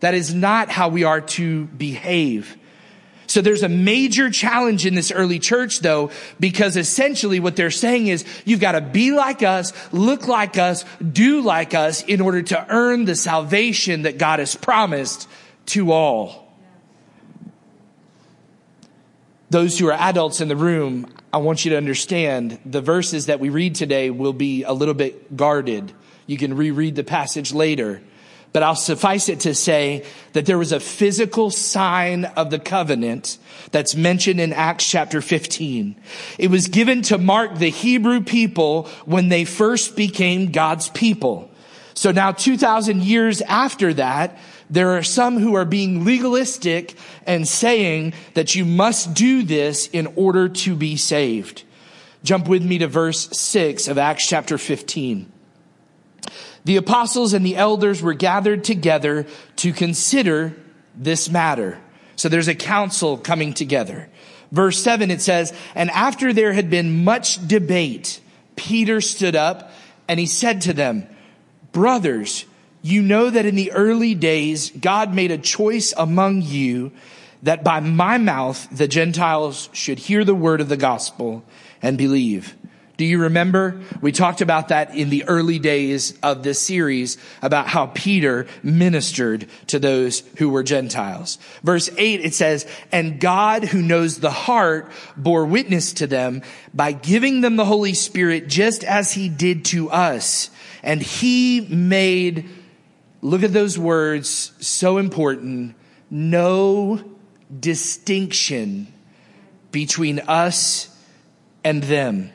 That 0.00 0.14
is 0.14 0.34
not 0.34 0.68
how 0.68 0.88
we 0.88 1.04
are 1.04 1.20
to 1.20 1.66
behave. 1.66 2.56
So 3.26 3.40
there's 3.40 3.62
a 3.62 3.68
major 3.68 4.28
challenge 4.28 4.84
in 4.84 4.94
this 4.94 5.12
early 5.12 5.38
church 5.38 5.80
though, 5.80 6.10
because 6.40 6.76
essentially 6.76 7.38
what 7.38 7.54
they're 7.54 7.70
saying 7.70 8.08
is 8.08 8.24
you've 8.44 8.60
got 8.60 8.72
to 8.72 8.80
be 8.80 9.12
like 9.12 9.44
us, 9.44 9.72
look 9.92 10.26
like 10.26 10.58
us, 10.58 10.84
do 11.00 11.40
like 11.40 11.72
us 11.72 12.02
in 12.02 12.20
order 12.20 12.42
to 12.42 12.66
earn 12.68 13.04
the 13.04 13.14
salvation 13.14 14.02
that 14.02 14.18
God 14.18 14.40
has 14.40 14.56
promised 14.56 15.28
to 15.66 15.92
all. 15.92 16.49
Those 19.50 19.76
who 19.78 19.88
are 19.88 19.92
adults 19.92 20.40
in 20.40 20.46
the 20.46 20.54
room, 20.54 21.08
I 21.32 21.38
want 21.38 21.64
you 21.64 21.72
to 21.72 21.76
understand 21.76 22.60
the 22.64 22.80
verses 22.80 23.26
that 23.26 23.40
we 23.40 23.48
read 23.48 23.74
today 23.74 24.08
will 24.08 24.32
be 24.32 24.62
a 24.62 24.72
little 24.72 24.94
bit 24.94 25.36
guarded. 25.36 25.92
You 26.28 26.38
can 26.38 26.56
reread 26.56 26.94
the 26.94 27.02
passage 27.02 27.52
later. 27.52 28.00
But 28.52 28.62
I'll 28.62 28.76
suffice 28.76 29.28
it 29.28 29.40
to 29.40 29.54
say 29.54 30.04
that 30.34 30.46
there 30.46 30.58
was 30.58 30.70
a 30.70 30.78
physical 30.78 31.50
sign 31.50 32.24
of 32.24 32.50
the 32.50 32.60
covenant 32.60 33.38
that's 33.72 33.96
mentioned 33.96 34.40
in 34.40 34.52
Acts 34.52 34.88
chapter 34.88 35.20
15. 35.20 35.96
It 36.38 36.50
was 36.50 36.68
given 36.68 37.02
to 37.02 37.18
mark 37.18 37.56
the 37.56 37.70
Hebrew 37.70 38.22
people 38.22 38.84
when 39.04 39.30
they 39.30 39.44
first 39.44 39.96
became 39.96 40.52
God's 40.52 40.88
people. 40.90 41.50
So 41.94 42.12
now 42.12 42.32
2000 42.32 43.02
years 43.02 43.40
after 43.42 43.94
that, 43.94 44.38
there 44.70 44.96
are 44.96 45.02
some 45.02 45.38
who 45.38 45.54
are 45.54 45.64
being 45.64 46.04
legalistic 46.04 46.94
and 47.26 47.46
saying 47.46 48.14
that 48.34 48.54
you 48.54 48.64
must 48.64 49.12
do 49.14 49.42
this 49.42 49.88
in 49.88 50.06
order 50.16 50.48
to 50.48 50.76
be 50.76 50.96
saved. 50.96 51.64
Jump 52.22 52.48
with 52.48 52.62
me 52.62 52.78
to 52.78 52.86
verse 52.86 53.28
6 53.36 53.88
of 53.88 53.98
Acts 53.98 54.26
chapter 54.26 54.56
15 54.56 55.32
the 56.64 56.76
apostles 56.76 57.32
and 57.32 57.44
the 57.44 57.56
elders 57.56 58.02
were 58.02 58.14
gathered 58.14 58.64
together 58.64 59.26
to 59.56 59.72
consider 59.72 60.54
this 60.94 61.30
matter. 61.30 61.78
So 62.16 62.28
there's 62.28 62.48
a 62.48 62.54
council 62.54 63.16
coming 63.16 63.54
together. 63.54 64.08
Verse 64.52 64.82
seven, 64.82 65.10
it 65.10 65.22
says, 65.22 65.54
and 65.74 65.90
after 65.90 66.32
there 66.32 66.52
had 66.52 66.68
been 66.68 67.04
much 67.04 67.46
debate, 67.46 68.20
Peter 68.56 69.00
stood 69.00 69.36
up 69.36 69.72
and 70.08 70.20
he 70.20 70.26
said 70.26 70.62
to 70.62 70.72
them, 70.72 71.06
brothers, 71.72 72.44
you 72.82 73.02
know 73.02 73.30
that 73.30 73.46
in 73.46 73.54
the 73.54 73.72
early 73.72 74.14
days, 74.14 74.70
God 74.70 75.14
made 75.14 75.30
a 75.30 75.38
choice 75.38 75.92
among 75.96 76.42
you 76.42 76.92
that 77.42 77.64
by 77.64 77.80
my 77.80 78.18
mouth, 78.18 78.68
the 78.70 78.88
Gentiles 78.88 79.68
should 79.72 79.98
hear 79.98 80.24
the 80.24 80.34
word 80.34 80.60
of 80.60 80.68
the 80.68 80.76
gospel 80.76 81.42
and 81.82 81.96
believe. 81.96 82.54
Do 83.00 83.06
you 83.06 83.22
remember? 83.22 83.80
We 84.02 84.12
talked 84.12 84.42
about 84.42 84.68
that 84.68 84.94
in 84.94 85.08
the 85.08 85.24
early 85.24 85.58
days 85.58 86.18
of 86.22 86.42
this 86.42 86.60
series 86.60 87.16
about 87.40 87.66
how 87.66 87.86
Peter 87.86 88.46
ministered 88.62 89.46
to 89.68 89.78
those 89.78 90.20
who 90.36 90.50
were 90.50 90.62
Gentiles. 90.62 91.38
Verse 91.62 91.88
8, 91.96 92.20
it 92.20 92.34
says, 92.34 92.66
And 92.92 93.18
God 93.18 93.64
who 93.64 93.80
knows 93.80 94.18
the 94.18 94.30
heart 94.30 94.92
bore 95.16 95.46
witness 95.46 95.94
to 95.94 96.06
them 96.06 96.42
by 96.74 96.92
giving 96.92 97.40
them 97.40 97.56
the 97.56 97.64
Holy 97.64 97.94
Spirit 97.94 98.48
just 98.48 98.84
as 98.84 99.12
he 99.12 99.30
did 99.30 99.64
to 99.66 99.88
us. 99.88 100.50
And 100.82 101.00
he 101.00 101.62
made, 101.62 102.50
look 103.22 103.42
at 103.42 103.52
those 103.52 103.78
words, 103.78 104.52
so 104.60 104.98
important, 104.98 105.74
no 106.10 107.02
distinction 107.58 108.92
between 109.72 110.20
us 110.20 110.88
and 111.64 111.82
them 111.82 112.32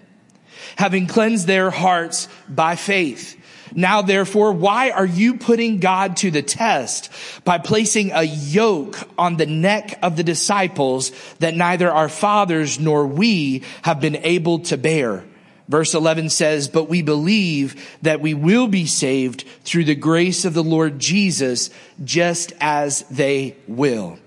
having 0.77 1.07
cleansed 1.07 1.47
their 1.47 1.69
hearts 1.69 2.27
by 2.49 2.75
faith. 2.75 3.39
Now 3.73 4.01
therefore, 4.01 4.53
why 4.53 4.91
are 4.91 5.05
you 5.05 5.35
putting 5.35 5.79
God 5.79 6.17
to 6.17 6.31
the 6.31 6.41
test 6.41 7.11
by 7.43 7.57
placing 7.57 8.11
a 8.11 8.23
yoke 8.23 8.97
on 9.17 9.37
the 9.37 9.45
neck 9.45 9.99
of 10.01 10.15
the 10.15 10.23
disciples 10.23 11.11
that 11.39 11.55
neither 11.55 11.91
our 11.91 12.09
fathers 12.09 12.79
nor 12.79 13.05
we 13.05 13.63
have 13.81 13.99
been 13.99 14.17
able 14.17 14.59
to 14.59 14.77
bear? 14.77 15.25
Verse 15.67 15.95
11 15.95 16.29
says, 16.29 16.67
but 16.67 16.89
we 16.89 17.01
believe 17.01 17.97
that 18.03 18.21
we 18.21 18.33
will 18.33 18.67
be 18.67 18.85
saved 18.85 19.43
through 19.63 19.85
the 19.85 19.95
grace 19.95 20.45
of 20.45 20.53
the 20.53 20.63
Lord 20.63 20.99
Jesus, 20.99 21.71
just 22.03 22.53
as 22.61 23.01
they 23.09 23.55
will. 23.67 24.19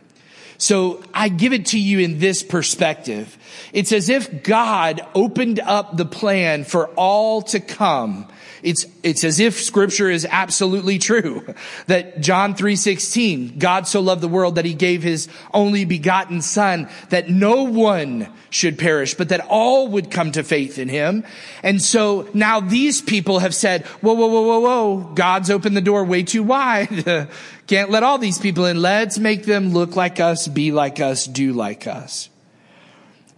So 0.58 1.00
I 1.14 1.28
give 1.28 1.52
it 1.52 1.66
to 1.66 1.78
you 1.78 2.00
in 2.00 2.18
this 2.18 2.42
perspective. 2.42 3.38
It's 3.72 3.92
as 3.92 4.08
if 4.08 4.42
God 4.42 5.00
opened 5.14 5.60
up 5.60 5.96
the 5.96 6.04
plan 6.04 6.64
for 6.64 6.88
all 6.96 7.42
to 7.42 7.60
come. 7.60 8.26
It's, 8.62 8.86
it's 9.02 9.24
as 9.24 9.40
if 9.40 9.60
scripture 9.60 10.10
is 10.10 10.26
absolutely 10.28 10.98
true. 10.98 11.54
That 11.86 12.20
John 12.20 12.54
3.16, 12.54 13.58
God 13.58 13.86
so 13.86 14.00
loved 14.00 14.20
the 14.20 14.28
world 14.28 14.56
that 14.56 14.64
he 14.64 14.74
gave 14.74 15.02
his 15.02 15.28
only 15.54 15.84
begotten 15.84 16.42
son 16.42 16.88
that 17.08 17.30
no 17.30 17.62
one 17.64 18.28
should 18.50 18.78
perish, 18.78 19.14
but 19.14 19.30
that 19.30 19.40
all 19.48 19.88
would 19.88 20.10
come 20.10 20.32
to 20.32 20.42
faith 20.42 20.78
in 20.78 20.88
him. 20.88 21.24
And 21.62 21.80
so 21.80 22.28
now 22.34 22.60
these 22.60 23.00
people 23.00 23.38
have 23.38 23.54
said, 23.54 23.86
whoa, 23.86 24.14
whoa, 24.14 24.26
whoa, 24.26 24.42
whoa, 24.42 24.60
whoa, 24.60 25.14
God's 25.14 25.50
opened 25.50 25.76
the 25.76 25.82
door 25.82 26.04
way 26.04 26.22
too 26.22 26.42
wide. 26.42 27.28
Can't 27.66 27.90
let 27.90 28.02
all 28.02 28.18
these 28.18 28.38
people 28.38 28.66
in. 28.66 28.80
Let's 28.80 29.18
make 29.18 29.44
them 29.44 29.72
look 29.72 29.96
like 29.96 30.20
us, 30.20 30.48
be 30.48 30.72
like 30.72 31.00
us, 31.00 31.26
do 31.26 31.52
like 31.52 31.86
us. 31.86 32.28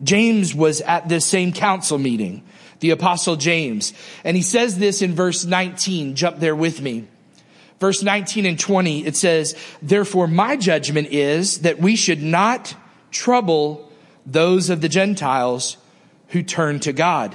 James 0.03 0.55
was 0.55 0.81
at 0.81 1.09
this 1.09 1.27
same 1.27 1.53
council 1.53 1.99
meeting, 1.99 2.43
the 2.81 2.91
apostle 2.91 3.37
James, 3.37 3.93
and 4.25 4.37
he 4.37 4.43
says 4.43 4.79
this 4.79 5.03
in 5.03 5.15
verse 5.15 5.45
19. 5.45 6.15
Jump 6.15 6.39
there 6.39 6.57
with 6.57 6.81
me. 6.81 7.07
Verse 7.79 8.03
19 8.03 8.45
and 8.45 8.59
20, 8.59 9.07
it 9.07 9.17
says, 9.17 9.57
Therefore 9.81 10.27
my 10.27 10.57
judgment 10.57 11.09
is 11.11 11.61
that 11.61 11.79
we 11.79 11.97
should 11.97 12.23
not 12.23 12.75
trouble 13.11 13.91
those 14.27 14.69
of 14.69 14.83
the 14.83 14.89
Gentiles 14.89 15.79
who 16.29 16.43
turn 16.43 16.79
to 16.81 16.93
God, 16.93 17.35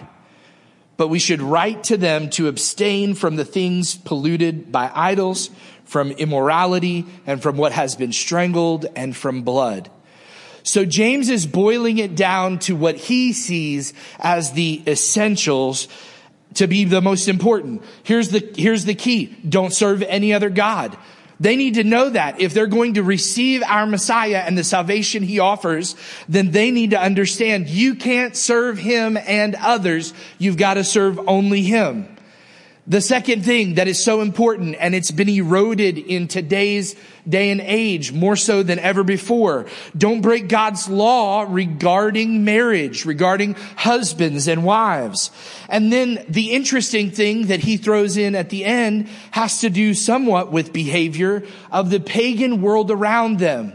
but 0.98 1.08
we 1.08 1.20
should 1.20 1.42
write 1.42 1.86
to 1.86 1.98
them 1.98 2.30
to 2.32 2.48
abstain 2.48 3.16
from 3.16 3.36
the 3.36 3.44
things 3.44 3.96
polluted 3.96 4.72
by 4.72 4.92
idols, 4.94 5.50
from 5.84 6.12
immorality 6.12 7.06
and 7.25 7.42
from 7.42 7.58
what 7.58 7.72
has 7.72 7.96
been 7.96 8.14
strangled 8.14 8.86
and 8.96 9.16
from 9.16 9.42
blood. 9.42 9.90
So 10.66 10.84
James 10.84 11.30
is 11.30 11.46
boiling 11.46 12.00
it 12.00 12.16
down 12.16 12.58
to 12.60 12.76
what 12.76 12.96
he 12.96 13.34
sees 13.34 13.94
as 14.18 14.54
the 14.54 14.82
essentials 14.88 15.88
to 16.56 16.66
be 16.66 16.86
the 16.86 17.02
most 17.02 17.28
important. 17.28 17.84
Here's 18.02 18.30
the, 18.30 18.52
here's 18.58 18.84
the 18.84 18.96
key. 18.96 19.28
Don't 19.48 19.72
serve 19.72 20.02
any 20.02 20.34
other 20.34 20.50
God. 20.50 20.98
They 21.40 21.56
need 21.56 21.76
to 21.76 21.84
know 21.84 22.10
that 22.10 22.42
if 22.42 22.56
they're 22.56 22.66
going 22.66 22.96
to 22.96 23.04
receive 23.04 23.62
our 23.62 23.86
Messiah 23.86 24.44
and 24.44 24.58
the 24.58 24.64
salvation 24.64 25.22
he 25.22 25.38
offers, 25.38 25.96
then 26.28 26.50
they 26.50 26.72
need 26.72 26.92
to 26.92 27.00
understand 27.00 27.70
you 27.70 27.94
can't 27.94 28.36
serve 28.36 28.80
him 28.80 29.18
and 29.18 29.54
others. 29.56 30.16
You've 30.40 30.58
got 30.58 30.76
to 30.76 30.84
serve 30.84 31.20
only 31.28 31.62
him. 31.62 32.15
The 32.88 33.01
second 33.01 33.44
thing 33.44 33.75
that 33.75 33.88
is 33.88 34.04
so 34.04 34.22
important, 34.22 34.75
and 34.80 34.94
it's 34.94 35.10
been 35.10 35.27
eroded 35.27 35.98
in 35.98 36.27
today's 36.27 36.96
day 37.27 37.50
and 37.50 37.60
age 37.60 38.13
more 38.13 38.36
so 38.36 38.62
than 38.62 38.77
ever 38.77 39.04
before. 39.04 39.65
Don't 39.98 40.22
break 40.22 40.48
God's 40.48 40.88
law 40.88 41.48
regarding 41.50 42.46
marriage, 42.46 43.04
regarding 43.04 43.56
husbands 43.75 44.48
and 44.48 44.63
wives. 44.63 45.32
And 45.68 45.92
then 45.92 46.24
the 46.30 46.51
interesting 46.51 47.10
thing 47.10 47.48
that 47.48 47.62
he 47.62 47.77
throws 47.77 48.18
in 48.18 48.36
at 48.36 48.51
the 48.51 48.63
end 48.63 49.08
has 49.32 49.62
to 49.62 49.72
do 49.72 49.96
somewhat 49.96 50.51
with 50.51 50.72
behavior 50.72 51.42
of 51.72 51.89
the 51.89 52.00
pagan 52.00 52.62
world 52.62 52.92
around 52.92 53.39
them 53.39 53.74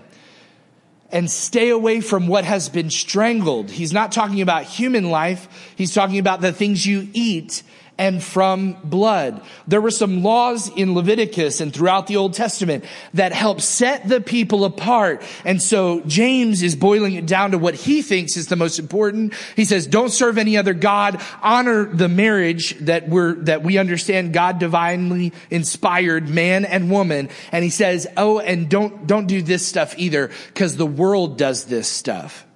and 1.11 1.29
stay 1.29 1.71
away 1.71 2.01
from 2.01 2.29
what 2.29 2.45
has 2.45 2.69
been 2.69 2.91
strangled. 2.91 3.73
He's 3.73 3.93
not 3.93 4.13
talking 4.13 4.41
about 4.41 4.63
human 4.63 5.11
life. 5.11 5.75
He's 5.75 5.93
talking 5.93 6.21
about 6.21 6.41
the 6.41 6.53
things 6.53 6.87
you 6.87 7.09
eat 7.13 7.65
and 8.01 8.25
from 8.25 8.79
blood. 8.83 9.43
There 9.69 9.83
were 9.83 9.91
some 9.91 10.23
laws 10.23 10.71
in 10.75 10.95
Leviticus 10.95 11.61
and 11.61 11.71
throughout 11.71 12.07
the 12.07 12.17
Old 12.17 12.33
Testament 12.33 12.87
that 13.13 13.33
help 13.33 13.61
set 13.61 14.09
the 14.09 14.23
people 14.23 14.65
apart. 14.65 15.23
And 15.45 15.61
so 15.61 16.01
James 16.07 16.63
is 16.63 16.75
boiling 16.77 17.13
it 17.13 17.27
down 17.27 17.51
to 17.51 17.59
what 17.59 17.75
he 17.75 18.01
thinks 18.01 18.39
is 18.39 18.47
the 18.47 18.57
most 18.57 18.79
important. 18.79 19.35
He 19.55 19.67
says, 19.67 19.87
don't 19.87 20.09
serve 20.09 20.39
any 20.39 20.57
other 20.57 20.73
God. 20.73 21.21
Honor 21.43 21.85
the 21.85 22.09
marriage 22.09 22.75
that 22.79 23.07
we're, 23.07 23.35
that 23.43 23.63
we 23.63 23.77
understand 23.77 24.33
God 24.33 24.59
divinely 24.59 25.35
inspired 25.51 26.27
man 26.27 26.65
and 26.65 26.91
woman. 26.91 27.29
And 27.53 27.63
he 27.63 27.71
says, 27.71 28.07
oh, 28.17 28.39
and 28.39 28.71
don't, 28.71 29.07
don't 29.07 29.27
do 29.27 29.43
this 29.43 29.67
stuff 29.67 29.95
either 29.99 30.31
because 30.47 30.75
the 30.75 30.87
world 30.87 31.37
does 31.37 31.67
this 31.67 31.87
stuff. 31.87 32.47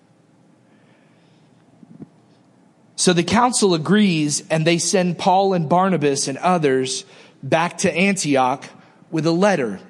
So 2.97 3.13
the 3.13 3.25
council 3.25 3.75
agrees 3.75 4.45
and 4.51 4.67
they 4.67 4.79
send 4.79 5.19
Paul 5.19 5.55
and 5.55 5.69
Barnabas 5.69 6.29
and 6.29 6.39
others 6.39 7.05
back 7.43 7.79
to 7.79 7.93
Antioch 7.93 8.65
with 9.11 9.27
a 9.27 9.33
letter. 9.33 9.81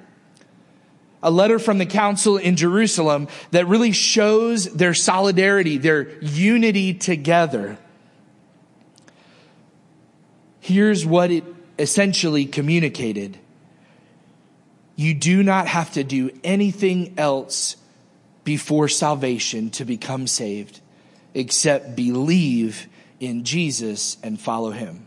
A 1.21 1.31
letter 1.31 1.57
from 1.57 1.77
the 1.77 1.85
council 1.85 2.37
in 2.37 2.55
Jerusalem 2.55 3.27
that 3.51 3.67
really 3.67 3.91
shows 3.91 4.65
their 4.65 4.93
solidarity, 4.93 5.77
their 5.77 6.09
unity 6.21 6.93
together. 6.93 7.77
Here's 10.59 11.05
what 11.05 11.31
it 11.31 11.43
essentially 11.77 12.45
communicated. 12.45 13.37
You 14.95 15.13
do 15.13 15.43
not 15.43 15.67
have 15.67 15.91
to 15.93 16.03
do 16.03 16.31
anything 16.43 17.15
else 17.17 17.75
before 18.43 18.87
salvation 18.87 19.69
to 19.71 19.85
become 19.85 20.27
saved 20.27 20.79
except 21.33 21.95
believe 21.95 22.87
in 23.25 23.43
Jesus 23.43 24.17
and 24.23 24.39
follow 24.39 24.71
him. 24.71 25.05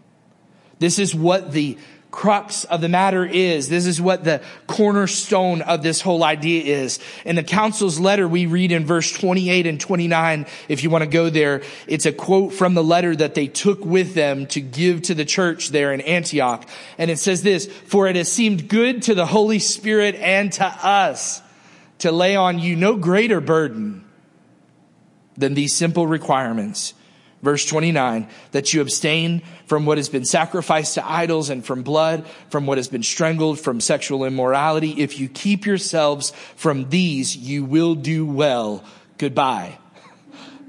This 0.78 0.98
is 0.98 1.14
what 1.14 1.52
the 1.52 1.78
crux 2.10 2.64
of 2.64 2.80
the 2.80 2.88
matter 2.88 3.24
is. 3.24 3.68
This 3.68 3.86
is 3.86 4.00
what 4.00 4.24
the 4.24 4.40
cornerstone 4.66 5.62
of 5.62 5.82
this 5.82 6.00
whole 6.00 6.24
idea 6.24 6.80
is. 6.82 6.98
In 7.24 7.36
the 7.36 7.42
council's 7.42 8.00
letter, 8.00 8.26
we 8.26 8.46
read 8.46 8.72
in 8.72 8.86
verse 8.86 9.12
28 9.12 9.66
and 9.66 9.80
29, 9.80 10.46
if 10.68 10.82
you 10.82 10.90
want 10.90 11.04
to 11.04 11.10
go 11.10 11.30
there, 11.30 11.62
it's 11.86 12.06
a 12.06 12.12
quote 12.12 12.54
from 12.54 12.74
the 12.74 12.84
letter 12.84 13.14
that 13.14 13.34
they 13.34 13.46
took 13.46 13.84
with 13.84 14.14
them 14.14 14.46
to 14.48 14.60
give 14.60 15.02
to 15.02 15.14
the 15.14 15.24
church 15.24 15.68
there 15.68 15.92
in 15.92 16.00
Antioch. 16.00 16.66
And 16.96 17.10
it 17.10 17.18
says 17.18 17.42
this, 17.42 17.66
for 17.66 18.06
it 18.08 18.16
has 18.16 18.30
seemed 18.30 18.68
good 18.68 19.02
to 19.02 19.14
the 19.14 19.26
Holy 19.26 19.58
Spirit 19.58 20.14
and 20.14 20.52
to 20.54 20.64
us 20.64 21.42
to 21.98 22.12
lay 22.12 22.36
on 22.36 22.58
you 22.58 22.76
no 22.76 22.96
greater 22.96 23.40
burden 23.40 24.04
than 25.36 25.54
these 25.54 25.74
simple 25.74 26.06
requirements 26.06 26.94
Verse 27.40 27.64
29, 27.66 28.28
that 28.50 28.74
you 28.74 28.80
abstain 28.80 29.42
from 29.66 29.86
what 29.86 29.96
has 29.96 30.08
been 30.08 30.24
sacrificed 30.24 30.94
to 30.94 31.08
idols 31.08 31.50
and 31.50 31.64
from 31.64 31.82
blood, 31.82 32.26
from 32.50 32.66
what 32.66 32.78
has 32.78 32.88
been 32.88 33.04
strangled, 33.04 33.60
from 33.60 33.80
sexual 33.80 34.24
immorality. 34.24 35.00
If 35.00 35.20
you 35.20 35.28
keep 35.28 35.64
yourselves 35.64 36.32
from 36.56 36.88
these, 36.90 37.36
you 37.36 37.64
will 37.64 37.94
do 37.94 38.26
well. 38.26 38.82
Goodbye. 39.18 39.78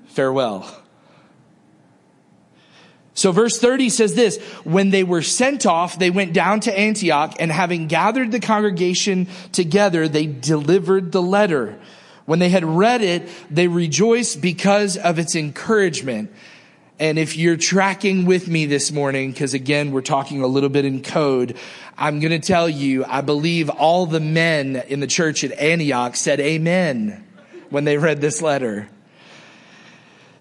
Farewell. 0.10 0.70
So 3.16 3.32
verse 3.32 3.60
30 3.60 3.90
says 3.90 4.16
this, 4.16 4.38
when 4.64 4.92
they 4.92 5.04
were 5.04 5.24
sent 5.24 5.66
off, 5.66 6.00
they 6.00 6.10
went 6.10 6.34
down 6.34 6.62
to 6.62 6.80
Antioch 6.80 7.36
and 7.40 7.52
having 7.52 7.88
gathered 7.88 8.32
the 8.32 8.40
congregation 8.40 9.28
together, 9.52 10.08
they 10.08 10.26
delivered 10.26 11.12
the 11.12 11.22
letter. 11.22 11.80
When 12.26 12.40
they 12.40 12.50
had 12.50 12.64
read 12.64 13.02
it, 13.02 13.28
they 13.50 13.68
rejoiced 13.68 14.40
because 14.40 14.96
of 14.98 15.20
its 15.20 15.36
encouragement. 15.36 16.32
And 17.00 17.18
if 17.18 17.38
you're 17.38 17.56
tracking 17.56 18.25
with 18.25 18.50
me 18.50 18.65
this 18.65 18.91
morning, 18.91 19.32
because 19.32 19.53
again, 19.53 19.91
we're 19.91 20.01
talking 20.01 20.41
a 20.41 20.48
little 20.48 20.68
bit 20.68 20.84
in 20.84 21.01
code, 21.01 21.56
I'm 21.98 22.20
going 22.20 22.32
to 22.32 22.46
tell 22.46 22.68
you, 22.68 23.06
I 23.06 23.22
believe 23.22 23.70
all 23.70 24.06
the 24.06 24.20
men 24.20 24.84
in 24.88 25.00
the 25.00 25.08
church 25.08 25.46
at 25.46 25.53
Antioch 25.53 26.18
said 26.18 26.41
amen 26.41 27.25
when 27.70 27.86
they 27.86 27.98
read 27.98 28.20
this 28.20 28.41
letter. 28.41 28.89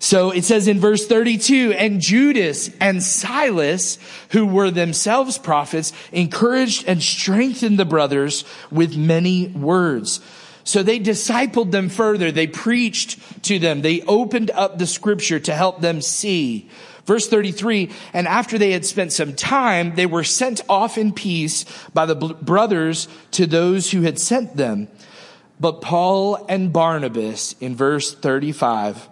So 0.00 0.30
it 0.30 0.44
says 0.44 0.66
in 0.66 0.80
verse 0.80 1.06
32, 1.06 1.74
and 1.76 2.00
Judas 2.00 2.70
and 2.80 3.02
Silas, 3.02 3.98
who 4.30 4.46
were 4.46 4.70
themselves 4.70 5.38
prophets, 5.38 5.92
encouraged 6.12 6.88
and 6.88 7.02
strengthened 7.02 7.78
the 7.78 7.84
brothers 7.84 8.44
with 8.70 8.96
many 8.96 9.48
words. 9.48 10.20
So 10.68 10.82
they 10.82 11.00
discipled 11.00 11.70
them 11.70 11.88
further. 11.88 12.30
They 12.30 12.46
preached 12.46 13.44
to 13.44 13.58
them. 13.58 13.80
They 13.80 14.02
opened 14.02 14.50
up 14.50 14.76
the 14.76 14.86
scripture 14.86 15.40
to 15.40 15.54
help 15.54 15.80
them 15.80 16.02
see. 16.02 16.68
Verse 17.06 17.26
33, 17.26 17.90
and 18.12 18.28
after 18.28 18.58
they 18.58 18.72
had 18.72 18.84
spent 18.84 19.14
some 19.14 19.34
time, 19.34 19.94
they 19.94 20.04
were 20.04 20.24
sent 20.24 20.60
off 20.68 20.98
in 20.98 21.14
peace 21.14 21.64
by 21.94 22.04
the 22.04 22.14
brothers 22.14 23.08
to 23.30 23.46
those 23.46 23.92
who 23.92 24.02
had 24.02 24.18
sent 24.18 24.58
them. 24.58 24.88
But 25.58 25.80
Paul 25.80 26.44
and 26.50 26.70
Barnabas 26.70 27.54
in 27.60 27.74
verse 27.74 28.14
35, 28.14 29.08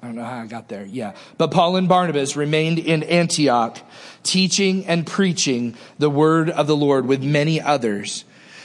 I 0.00 0.06
don't 0.06 0.14
know 0.14 0.22
how 0.22 0.42
I 0.42 0.46
got 0.46 0.68
there. 0.68 0.84
Yeah. 0.84 1.14
But 1.38 1.50
Paul 1.50 1.74
and 1.74 1.88
Barnabas 1.88 2.36
remained 2.36 2.78
in 2.78 3.02
Antioch, 3.02 3.80
teaching 4.22 4.86
and 4.86 5.04
preaching 5.04 5.74
the 5.98 6.08
word 6.08 6.50
of 6.50 6.68
the 6.68 6.76
Lord 6.76 7.06
with 7.06 7.24
many 7.24 7.60
others. 7.60 8.24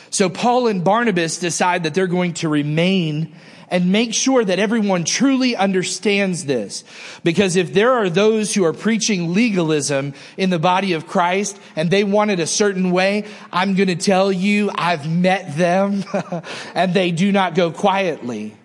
So 0.09 0.29
Paul 0.29 0.67
and 0.67 0.83
Barnabas 0.83 1.37
decide 1.37 1.83
that 1.83 1.93
they're 1.93 2.07
going 2.07 2.33
to 2.35 2.49
remain 2.49 3.35
and 3.69 3.91
make 3.91 4.13
sure 4.13 4.43
that 4.43 4.59
everyone 4.59 5.03
truly 5.03 5.55
understands 5.55 6.45
this. 6.45 6.83
Because 7.23 7.55
if 7.55 7.73
there 7.73 7.93
are 7.93 8.09
those 8.09 8.53
who 8.53 8.63
are 8.63 8.73
preaching 8.73 9.33
legalism 9.33 10.13
in 10.37 10.49
the 10.49 10.59
body 10.59 10.93
of 10.93 11.07
Christ 11.07 11.59
and 11.75 11.91
they 11.91 12.03
want 12.03 12.31
it 12.31 12.39
a 12.39 12.47
certain 12.47 12.91
way, 12.91 13.25
I'm 13.51 13.75
going 13.75 13.89
to 13.89 13.95
tell 13.95 14.31
you, 14.31 14.71
I've 14.73 15.09
met 15.09 15.57
them 15.57 16.05
and 16.73 16.93
they 16.93 17.11
do 17.11 17.31
not 17.31 17.55
go 17.55 17.71
quietly. 17.71 18.55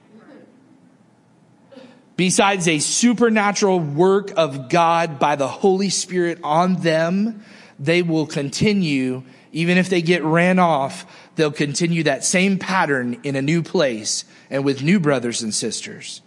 Besides 2.16 2.68
a 2.68 2.78
supernatural 2.78 3.80
work 3.80 4.32
of 4.36 4.68
God 4.68 5.18
by 5.18 5.34
the 5.34 5.48
Holy 5.48 5.88
Spirit 5.88 6.38
on 6.44 6.76
them, 6.76 7.42
they 7.80 8.02
will 8.02 8.26
continue, 8.26 9.24
even 9.50 9.78
if 9.78 9.88
they 9.88 10.02
get 10.02 10.22
ran 10.22 10.60
off, 10.60 11.06
they'll 11.36 11.50
continue 11.50 12.02
that 12.04 12.24
same 12.24 12.58
pattern 12.58 13.20
in 13.22 13.36
a 13.36 13.42
new 13.42 13.62
place 13.62 14.24
and 14.50 14.64
with 14.64 14.82
new 14.82 15.00
brothers 15.00 15.42
and 15.42 15.54
sisters. 15.54 16.22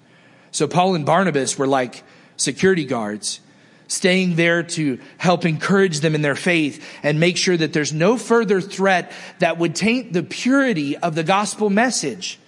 So 0.51 0.67
Paul 0.67 0.95
and 0.95 1.05
Barnabas 1.05 1.57
were 1.57 1.67
like 1.67 2.03
security 2.37 2.85
guards, 2.85 3.39
staying 3.87 4.35
there 4.35 4.63
to 4.63 4.99
help 5.17 5.45
encourage 5.45 5.99
them 5.99 6.15
in 6.15 6.21
their 6.21 6.35
faith 6.35 6.83
and 7.03 7.19
make 7.19 7.37
sure 7.37 7.55
that 7.55 7.73
there's 7.73 7.93
no 7.93 8.17
further 8.17 8.61
threat 8.61 9.11
that 9.39 9.57
would 9.57 9.75
taint 9.75 10.13
the 10.13 10.23
purity 10.23 10.97
of 10.97 11.13
the 11.13 11.23
gospel 11.23 11.69
message. 11.69 12.39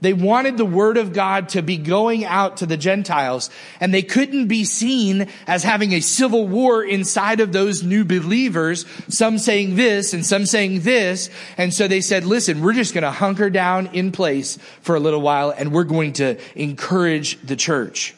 They 0.00 0.12
wanted 0.14 0.56
the 0.56 0.64
word 0.64 0.96
of 0.96 1.12
God 1.12 1.50
to 1.50 1.62
be 1.62 1.76
going 1.76 2.24
out 2.24 2.58
to 2.58 2.66
the 2.66 2.78
Gentiles 2.78 3.50
and 3.80 3.92
they 3.92 4.02
couldn't 4.02 4.46
be 4.46 4.64
seen 4.64 5.28
as 5.46 5.62
having 5.62 5.92
a 5.92 6.00
civil 6.00 6.48
war 6.48 6.82
inside 6.82 7.40
of 7.40 7.52
those 7.52 7.82
new 7.82 8.04
believers, 8.04 8.86
some 9.08 9.38
saying 9.38 9.76
this 9.76 10.14
and 10.14 10.24
some 10.24 10.46
saying 10.46 10.80
this. 10.80 11.28
And 11.58 11.74
so 11.74 11.86
they 11.86 12.00
said, 12.00 12.24
listen, 12.24 12.62
we're 12.62 12.72
just 12.72 12.94
going 12.94 13.02
to 13.02 13.10
hunker 13.10 13.50
down 13.50 13.88
in 13.88 14.10
place 14.10 14.58
for 14.80 14.96
a 14.96 15.00
little 15.00 15.20
while 15.20 15.50
and 15.50 15.72
we're 15.72 15.84
going 15.84 16.14
to 16.14 16.38
encourage 16.58 17.38
the 17.42 17.56
church. 17.56 18.14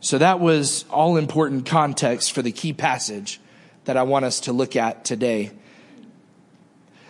So 0.00 0.18
that 0.18 0.40
was 0.40 0.84
all 0.90 1.16
important 1.16 1.66
context 1.66 2.32
for 2.32 2.42
the 2.42 2.52
key 2.52 2.72
passage 2.72 3.40
that 3.84 3.96
I 3.96 4.02
want 4.02 4.24
us 4.24 4.40
to 4.40 4.52
look 4.52 4.74
at 4.76 5.04
today. 5.04 5.52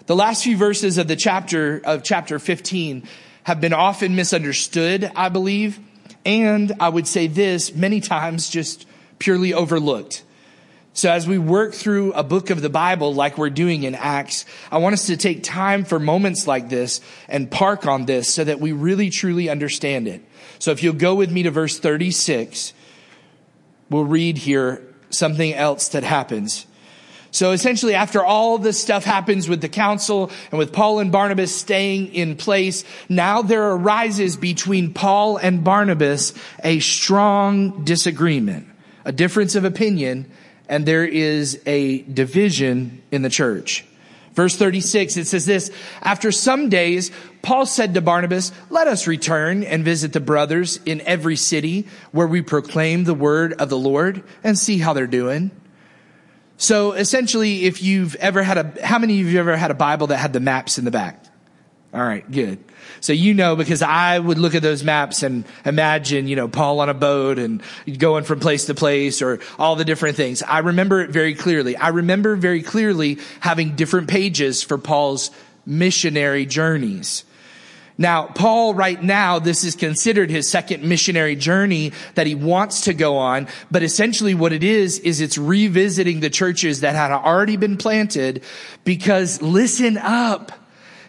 The 0.06 0.14
last 0.14 0.44
few 0.44 0.56
verses 0.58 0.98
of 0.98 1.08
the 1.08 1.16
chapter 1.16 1.80
of 1.82 2.02
chapter 2.02 2.38
15 2.38 3.08
have 3.44 3.60
been 3.60 3.72
often 3.72 4.16
misunderstood, 4.16 5.10
I 5.14 5.28
believe. 5.28 5.78
And 6.26 6.72
I 6.80 6.88
would 6.88 7.06
say 7.06 7.26
this 7.26 7.74
many 7.74 8.00
times 8.00 8.48
just 8.48 8.86
purely 9.18 9.54
overlooked. 9.54 10.24
So 10.96 11.10
as 11.10 11.26
we 11.26 11.38
work 11.38 11.74
through 11.74 12.12
a 12.12 12.22
book 12.22 12.50
of 12.50 12.62
the 12.62 12.70
Bible 12.70 13.12
like 13.12 13.36
we're 13.36 13.50
doing 13.50 13.82
in 13.82 13.96
Acts, 13.96 14.46
I 14.70 14.78
want 14.78 14.92
us 14.92 15.06
to 15.06 15.16
take 15.16 15.42
time 15.42 15.84
for 15.84 15.98
moments 15.98 16.46
like 16.46 16.68
this 16.68 17.00
and 17.28 17.50
park 17.50 17.86
on 17.86 18.06
this 18.06 18.32
so 18.32 18.44
that 18.44 18.60
we 18.60 18.70
really 18.70 19.10
truly 19.10 19.48
understand 19.48 20.06
it. 20.06 20.24
So 20.60 20.70
if 20.70 20.82
you'll 20.82 20.94
go 20.94 21.16
with 21.16 21.32
me 21.32 21.42
to 21.42 21.50
verse 21.50 21.78
36, 21.80 22.72
we'll 23.90 24.04
read 24.04 24.38
here 24.38 24.82
something 25.10 25.52
else 25.52 25.88
that 25.88 26.04
happens. 26.04 26.64
So 27.34 27.50
essentially, 27.50 27.96
after 27.96 28.24
all 28.24 28.58
this 28.58 28.80
stuff 28.80 29.02
happens 29.02 29.48
with 29.48 29.60
the 29.60 29.68
council 29.68 30.30
and 30.52 30.58
with 30.58 30.72
Paul 30.72 31.00
and 31.00 31.10
Barnabas 31.10 31.52
staying 31.52 32.14
in 32.14 32.36
place, 32.36 32.84
now 33.08 33.42
there 33.42 33.72
arises 33.72 34.36
between 34.36 34.94
Paul 34.94 35.38
and 35.38 35.64
Barnabas 35.64 36.32
a 36.62 36.78
strong 36.78 37.82
disagreement, 37.82 38.68
a 39.04 39.10
difference 39.10 39.56
of 39.56 39.64
opinion, 39.64 40.30
and 40.68 40.86
there 40.86 41.04
is 41.04 41.60
a 41.66 42.02
division 42.02 43.02
in 43.10 43.22
the 43.22 43.30
church. 43.30 43.84
Verse 44.34 44.54
36, 44.54 45.16
it 45.16 45.26
says 45.26 45.44
this, 45.44 45.72
after 46.02 46.30
some 46.30 46.68
days, 46.68 47.10
Paul 47.42 47.66
said 47.66 47.94
to 47.94 48.00
Barnabas, 48.00 48.52
let 48.70 48.86
us 48.86 49.08
return 49.08 49.64
and 49.64 49.84
visit 49.84 50.12
the 50.12 50.20
brothers 50.20 50.78
in 50.86 51.00
every 51.00 51.34
city 51.34 51.88
where 52.12 52.28
we 52.28 52.42
proclaim 52.42 53.02
the 53.02 53.12
word 53.12 53.54
of 53.54 53.70
the 53.70 53.78
Lord 53.78 54.22
and 54.44 54.56
see 54.56 54.78
how 54.78 54.92
they're 54.92 55.08
doing. 55.08 55.50
So 56.56 56.92
essentially, 56.92 57.64
if 57.64 57.82
you've 57.82 58.14
ever 58.16 58.42
had 58.42 58.58
a, 58.58 58.86
how 58.86 58.98
many 58.98 59.20
of 59.20 59.26
you 59.26 59.38
ever 59.40 59.56
had 59.56 59.70
a 59.70 59.74
Bible 59.74 60.08
that 60.08 60.18
had 60.18 60.32
the 60.32 60.40
maps 60.40 60.78
in 60.78 60.84
the 60.84 60.90
back? 60.90 61.24
All 61.92 62.02
right, 62.02 62.28
good. 62.28 62.58
So 63.00 63.12
you 63.12 63.34
know, 63.34 63.54
because 63.54 63.82
I 63.82 64.18
would 64.18 64.38
look 64.38 64.56
at 64.56 64.62
those 64.62 64.82
maps 64.82 65.22
and 65.22 65.44
imagine, 65.64 66.26
you 66.26 66.34
know, 66.34 66.48
Paul 66.48 66.80
on 66.80 66.88
a 66.88 66.94
boat 66.94 67.38
and 67.38 67.62
going 67.98 68.24
from 68.24 68.40
place 68.40 68.66
to 68.66 68.74
place 68.74 69.22
or 69.22 69.38
all 69.58 69.76
the 69.76 69.84
different 69.84 70.16
things. 70.16 70.42
I 70.42 70.58
remember 70.58 71.02
it 71.02 71.10
very 71.10 71.34
clearly. 71.34 71.76
I 71.76 71.88
remember 71.88 72.34
very 72.34 72.62
clearly 72.62 73.18
having 73.38 73.76
different 73.76 74.08
pages 74.08 74.62
for 74.62 74.76
Paul's 74.76 75.30
missionary 75.66 76.46
journeys. 76.46 77.24
Now, 77.96 78.26
Paul 78.26 78.74
right 78.74 79.00
now, 79.00 79.38
this 79.38 79.62
is 79.62 79.76
considered 79.76 80.28
his 80.28 80.48
second 80.48 80.82
missionary 80.82 81.36
journey 81.36 81.92
that 82.16 82.26
he 82.26 82.34
wants 82.34 82.82
to 82.82 82.94
go 82.94 83.16
on. 83.16 83.46
But 83.70 83.84
essentially 83.84 84.34
what 84.34 84.52
it 84.52 84.64
is, 84.64 84.98
is 84.98 85.20
it's 85.20 85.38
revisiting 85.38 86.20
the 86.20 86.30
churches 86.30 86.80
that 86.80 86.96
had 86.96 87.12
already 87.12 87.56
been 87.56 87.76
planted 87.76 88.42
because 88.82 89.40
listen 89.40 89.96
up. 89.96 90.50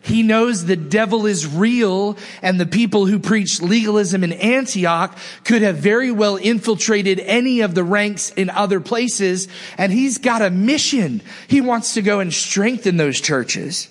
He 0.03 0.21
knows 0.21 0.65
the 0.65 0.75
devil 0.75 1.25
is 1.25 1.47
real 1.47 2.15
and 2.43 2.59
the 2.59 2.67
people 2.67 3.07
who 3.07 3.17
preached 3.17 3.63
legalism 3.63 4.23
in 4.23 4.33
Antioch 4.33 5.17
could 5.43 5.63
have 5.63 5.77
very 5.77 6.11
well 6.11 6.35
infiltrated 6.35 7.19
any 7.19 7.61
of 7.61 7.73
the 7.73 7.83
ranks 7.83 8.29
in 8.29 8.51
other 8.51 8.79
places. 8.79 9.47
And 9.79 9.91
he's 9.91 10.19
got 10.19 10.43
a 10.43 10.51
mission. 10.51 11.23
He 11.47 11.59
wants 11.59 11.95
to 11.95 12.03
go 12.03 12.19
and 12.19 12.31
strengthen 12.31 12.97
those 12.97 13.19
churches. 13.19 13.89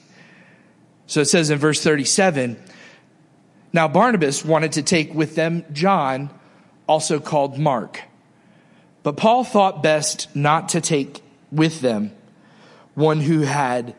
So 1.08 1.20
it 1.20 1.24
says 1.24 1.50
in 1.50 1.58
verse 1.58 1.82
37, 1.82 2.56
now 3.74 3.88
Barnabas 3.88 4.42
wanted 4.42 4.72
to 4.72 4.82
take 4.82 5.12
with 5.12 5.34
them 5.34 5.64
John, 5.72 6.30
also 6.86 7.20
called 7.20 7.58
Mark. 7.58 8.00
But 9.02 9.18
Paul 9.18 9.44
thought 9.44 9.82
best 9.82 10.34
not 10.34 10.70
to 10.70 10.80
take 10.80 11.20
with 11.52 11.80
them 11.80 12.12
one 12.94 13.20
who 13.20 13.40
had 13.40 13.94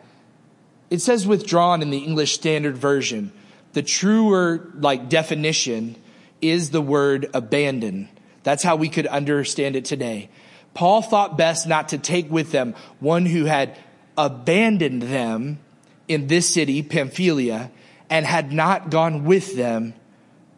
it 0.90 1.02
says 1.02 1.28
withdrawn 1.28 1.82
in 1.82 1.90
the 1.90 1.98
English 1.98 2.34
Standard 2.34 2.78
Version. 2.78 3.32
The 3.74 3.82
truer, 3.84 4.72
like, 4.76 5.10
definition 5.10 5.96
is 6.42 6.70
the 6.70 6.82
word 6.82 7.30
abandon. 7.34 8.08
That's 8.44 8.64
how 8.64 8.76
we 8.76 8.88
could 8.88 9.08
understand 9.08 9.76
it 9.76 9.86
today. 9.86 10.30
Paul 10.74 11.02
thought 11.02 11.38
best 11.38 11.68
not 11.68 11.90
to 11.90 11.98
take 11.98 12.30
with 12.30 12.52
them 12.52 12.76
one 13.00 13.26
who 13.26 13.46
had 13.46 13.78
abandoned 14.18 15.02
them 15.02 15.60
in 16.08 16.28
this 16.28 16.54
city, 16.54 16.84
Pamphylia, 16.84 17.72
and 18.10 18.26
had 18.26 18.52
not 18.52 18.90
gone 18.90 19.26
with 19.26 19.56
them 19.56 19.94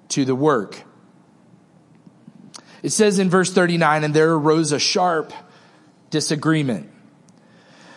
to 0.09 0.25
the 0.25 0.35
work. 0.35 0.83
It 2.83 2.89
says 2.89 3.19
in 3.19 3.29
verse 3.29 3.51
39, 3.51 4.03
and 4.03 4.13
there 4.13 4.31
arose 4.33 4.71
a 4.71 4.79
sharp 4.79 5.33
disagreement 6.09 6.89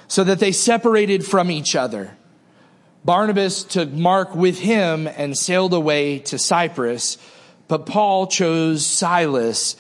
so 0.09 0.25
that 0.25 0.41
they 0.41 0.53
separated 0.53 1.25
from 1.25 1.51
each 1.51 1.77
other. 1.77 2.17
Barnabas 3.05 3.63
took 3.63 3.91
Mark 3.93 4.35
with 4.35 4.59
him 4.59 5.07
and 5.07 5.39
sailed 5.39 5.73
away 5.73 6.19
to 6.19 6.39
Cyprus, 6.39 7.17
but 7.69 7.87
Paul 7.87 8.27
chose 8.27 8.85
Silas 8.85 9.77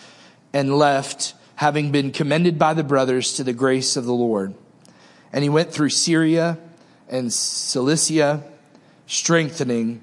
and 0.52 0.78
left, 0.78 1.34
having 1.56 1.90
been 1.90 2.12
commended 2.12 2.58
by 2.58 2.74
the 2.74 2.84
brothers 2.84 3.34
to 3.34 3.44
the 3.44 3.52
grace 3.52 3.96
of 3.96 4.04
the 4.04 4.12
Lord. 4.12 4.54
And 5.32 5.42
he 5.42 5.50
went 5.50 5.72
through 5.72 5.90
Syria 5.90 6.58
and 7.08 7.32
Cilicia, 7.32 8.42
strengthening 9.10 10.00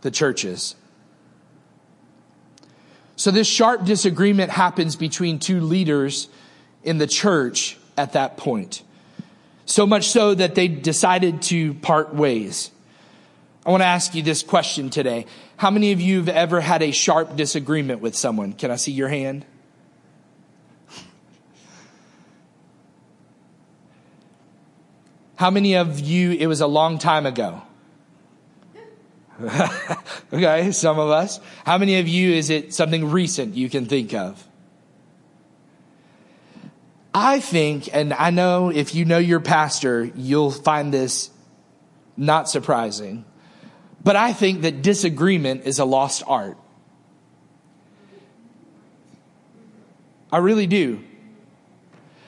the 0.00 0.10
churches. 0.10 0.74
So 3.14 3.30
this 3.30 3.46
sharp 3.46 3.84
disagreement 3.84 4.50
happens 4.50 4.96
between 4.96 5.38
two 5.38 5.60
leaders 5.60 6.26
in 6.82 6.98
the 6.98 7.06
church 7.06 7.78
at 7.96 8.14
that 8.14 8.36
point. 8.36 8.82
So 9.64 9.86
much 9.86 10.08
so 10.08 10.34
that 10.34 10.56
they 10.56 10.66
decided 10.66 11.40
to 11.42 11.74
part 11.74 12.16
ways. 12.16 12.72
I 13.64 13.70
want 13.70 13.82
to 13.82 13.86
ask 13.86 14.12
you 14.12 14.22
this 14.22 14.42
question 14.42 14.90
today. 14.90 15.26
How 15.56 15.70
many 15.70 15.92
of 15.92 16.00
you 16.00 16.18
have 16.18 16.28
ever 16.28 16.60
had 16.60 16.82
a 16.82 16.90
sharp 16.90 17.36
disagreement 17.36 18.00
with 18.00 18.16
someone? 18.16 18.54
Can 18.54 18.72
I 18.72 18.76
see 18.76 18.90
your 18.90 19.08
hand? 19.08 19.46
How 25.36 25.50
many 25.52 25.76
of 25.76 26.00
you, 26.00 26.32
it 26.32 26.48
was 26.48 26.60
a 26.60 26.66
long 26.66 26.98
time 26.98 27.24
ago? 27.24 27.62
okay, 30.32 30.72
some 30.72 30.98
of 30.98 31.10
us. 31.10 31.40
How 31.64 31.78
many 31.78 31.98
of 31.98 32.08
you 32.08 32.32
is 32.32 32.50
it 32.50 32.72
something 32.72 33.10
recent 33.10 33.54
you 33.54 33.68
can 33.68 33.86
think 33.86 34.14
of? 34.14 34.46
I 37.12 37.40
think, 37.40 37.94
and 37.94 38.12
I 38.12 38.30
know 38.30 38.70
if 38.70 38.94
you 38.94 39.04
know 39.04 39.18
your 39.18 39.40
pastor, 39.40 40.04
you'll 40.04 40.50
find 40.50 40.92
this 40.92 41.30
not 42.16 42.48
surprising, 42.48 43.24
but 44.02 44.16
I 44.16 44.32
think 44.32 44.62
that 44.62 44.82
disagreement 44.82 45.64
is 45.64 45.78
a 45.78 45.84
lost 45.84 46.22
art. 46.26 46.58
I 50.32 50.38
really 50.38 50.66
do. 50.66 51.02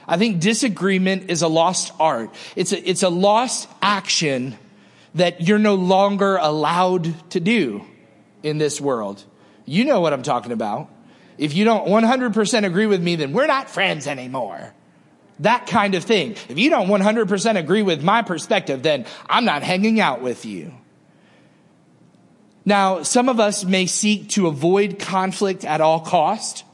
I 0.07 0.17
think 0.17 0.41
disagreement 0.41 1.31
is 1.31 1.43
a 1.43 1.49
lost 1.49 1.93
art. 2.01 2.35
It's 2.57 2.73
a, 2.73 2.89
it's 2.89 3.03
a 3.03 3.11
lost 3.11 3.69
action 3.83 4.57
that 5.15 5.41
you're 5.41 5.59
no 5.59 5.75
longer 5.75 6.37
allowed 6.37 7.31
to 7.31 7.41
do 7.41 7.85
in 8.43 8.59
this 8.59 8.81
world. 8.81 9.25
You 9.65 9.85
know 9.85 10.01
what 10.01 10.13
I'm 10.13 10.23
talking 10.23 10.53
about. 10.53 10.91
If 11.37 11.55
you 11.55 11.65
don't 11.65 11.87
100% 11.87 12.65
agree 12.65 12.87
with 12.87 13.03
me, 13.03 13.17
then 13.17 13.33
we're 13.33 13.47
not 13.47 13.71
friends 13.71 14.07
anymore. 14.07 14.75
That 15.41 15.67
kind 15.67 15.95
of 15.95 16.03
thing. 16.03 16.33
If 16.49 16.59
you 16.59 16.69
don't 16.69 16.89
100% 16.89 17.57
agree 17.57 17.83
with 17.83 18.03
my 18.03 18.23
perspective, 18.23 18.83
then 18.83 19.07
I'm 19.29 19.45
not 19.45 19.63
hanging 19.63 20.01
out 20.01 20.21
with 20.21 20.45
you. 20.45 20.75
Now, 22.65 23.03
some 23.03 23.29
of 23.29 23.41
us 23.41 23.65
may 23.65 23.87
seek 23.87 24.31
to 24.31 24.47
avoid 24.47 24.99
conflict 24.99 25.65
at 25.65 25.81
all 25.81 26.01
cost. 26.01 26.65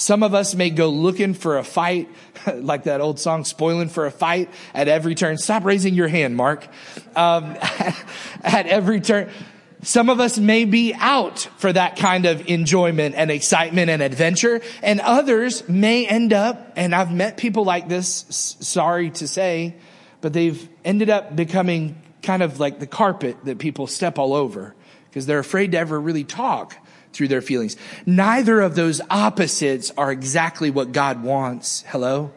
Some 0.00 0.22
of 0.22 0.32
us 0.32 0.54
may 0.54 0.70
go 0.70 0.88
looking 0.88 1.34
for 1.34 1.58
a 1.58 1.62
fight, 1.62 2.08
like 2.54 2.84
that 2.84 3.02
old 3.02 3.20
song, 3.20 3.44
spoiling 3.44 3.90
for 3.90 4.06
a 4.06 4.10
fight 4.10 4.48
at 4.72 4.88
every 4.88 5.14
turn. 5.14 5.36
Stop 5.36 5.66
raising 5.66 5.92
your 5.92 6.08
hand, 6.08 6.38
Mark. 6.38 6.66
Um, 7.14 7.54
at 8.42 8.66
every 8.66 9.02
turn. 9.02 9.28
Some 9.82 10.08
of 10.08 10.18
us 10.18 10.38
may 10.38 10.64
be 10.64 10.94
out 10.94 11.40
for 11.58 11.70
that 11.70 11.96
kind 11.96 12.24
of 12.24 12.48
enjoyment 12.48 13.14
and 13.14 13.30
excitement 13.30 13.90
and 13.90 14.00
adventure, 14.00 14.62
and 14.82 15.00
others 15.00 15.68
may 15.68 16.06
end 16.06 16.32
up, 16.32 16.72
and 16.76 16.94
I've 16.94 17.12
met 17.12 17.36
people 17.36 17.64
like 17.64 17.86
this, 17.86 18.24
sorry 18.30 19.10
to 19.10 19.28
say, 19.28 19.74
but 20.22 20.32
they've 20.32 20.66
ended 20.82 21.10
up 21.10 21.36
becoming 21.36 22.00
kind 22.22 22.42
of 22.42 22.58
like 22.58 22.78
the 22.78 22.86
carpet 22.86 23.36
that 23.44 23.58
people 23.58 23.86
step 23.86 24.18
all 24.18 24.32
over 24.32 24.74
because 25.10 25.26
they're 25.26 25.40
afraid 25.40 25.72
to 25.72 25.78
ever 25.78 26.00
really 26.00 26.24
talk 26.24 26.74
through 27.12 27.28
their 27.28 27.42
feelings. 27.42 27.76
Neither 28.06 28.60
of 28.60 28.74
those 28.74 29.00
opposites 29.10 29.90
are 29.96 30.12
exactly 30.12 30.70
what 30.70 30.92
God 30.92 31.22
wants. 31.22 31.84
Hello? 31.88 32.32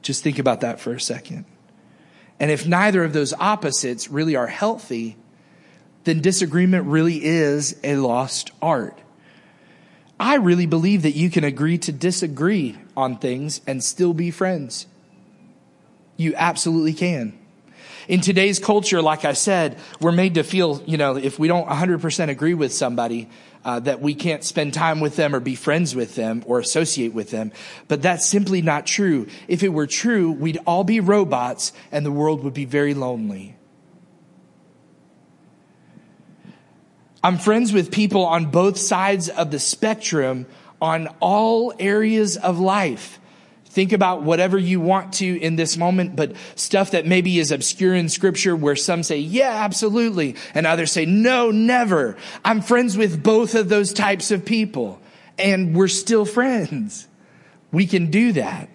Just 0.00 0.22
think 0.22 0.38
about 0.38 0.62
that 0.62 0.80
for 0.80 0.92
a 0.92 1.00
second. 1.00 1.44
And 2.40 2.50
if 2.50 2.66
neither 2.66 3.04
of 3.04 3.12
those 3.12 3.32
opposites 3.34 4.08
really 4.08 4.34
are 4.34 4.48
healthy, 4.48 5.16
then 6.04 6.20
disagreement 6.20 6.86
really 6.86 7.24
is 7.24 7.78
a 7.84 7.96
lost 7.96 8.50
art. 8.60 8.98
I 10.18 10.36
really 10.36 10.66
believe 10.66 11.02
that 11.02 11.14
you 11.14 11.30
can 11.30 11.44
agree 11.44 11.78
to 11.78 11.92
disagree 11.92 12.78
on 12.96 13.18
things 13.18 13.60
and 13.66 13.82
still 13.82 14.12
be 14.12 14.30
friends. 14.30 14.86
You 16.16 16.34
absolutely 16.36 16.92
can. 16.92 17.38
In 18.08 18.20
today's 18.20 18.58
culture, 18.58 19.00
like 19.00 19.24
I 19.24 19.32
said, 19.32 19.78
we're 20.00 20.12
made 20.12 20.34
to 20.34 20.42
feel, 20.42 20.82
you 20.86 20.96
know, 20.96 21.16
if 21.16 21.38
we 21.38 21.48
don't 21.48 21.68
100% 21.68 22.28
agree 22.28 22.54
with 22.54 22.72
somebody, 22.72 23.28
uh, 23.64 23.80
that 23.80 24.00
we 24.00 24.14
can't 24.14 24.42
spend 24.42 24.74
time 24.74 25.00
with 25.00 25.16
them 25.16 25.34
or 25.34 25.40
be 25.40 25.54
friends 25.54 25.94
with 25.94 26.16
them 26.16 26.42
or 26.46 26.58
associate 26.58 27.14
with 27.14 27.30
them. 27.30 27.52
But 27.88 28.02
that's 28.02 28.26
simply 28.26 28.60
not 28.60 28.86
true. 28.86 29.28
If 29.46 29.62
it 29.62 29.68
were 29.68 29.86
true, 29.86 30.32
we'd 30.32 30.58
all 30.66 30.84
be 30.84 31.00
robots 31.00 31.72
and 31.92 32.04
the 32.04 32.10
world 32.10 32.42
would 32.42 32.54
be 32.54 32.64
very 32.64 32.94
lonely. 32.94 33.56
I'm 37.24 37.38
friends 37.38 37.72
with 37.72 37.92
people 37.92 38.24
on 38.24 38.46
both 38.46 38.76
sides 38.76 39.28
of 39.28 39.52
the 39.52 39.60
spectrum 39.60 40.46
on 40.80 41.06
all 41.20 41.72
areas 41.78 42.36
of 42.36 42.58
life. 42.58 43.20
Think 43.72 43.94
about 43.94 44.22
whatever 44.22 44.58
you 44.58 44.82
want 44.82 45.14
to 45.14 45.40
in 45.40 45.56
this 45.56 45.78
moment, 45.78 46.14
but 46.14 46.36
stuff 46.56 46.90
that 46.90 47.06
maybe 47.06 47.38
is 47.38 47.50
obscure 47.50 47.94
in 47.94 48.10
scripture 48.10 48.54
where 48.54 48.76
some 48.76 49.02
say, 49.02 49.16
yeah, 49.16 49.64
absolutely. 49.64 50.36
And 50.52 50.66
others 50.66 50.92
say, 50.92 51.06
no, 51.06 51.50
never. 51.50 52.18
I'm 52.44 52.60
friends 52.60 52.98
with 52.98 53.22
both 53.22 53.54
of 53.54 53.70
those 53.70 53.94
types 53.94 54.30
of 54.30 54.44
people 54.44 55.00
and 55.38 55.74
we're 55.74 55.88
still 55.88 56.26
friends. 56.26 57.08
We 57.72 57.86
can 57.86 58.10
do 58.10 58.32
that. 58.32 58.68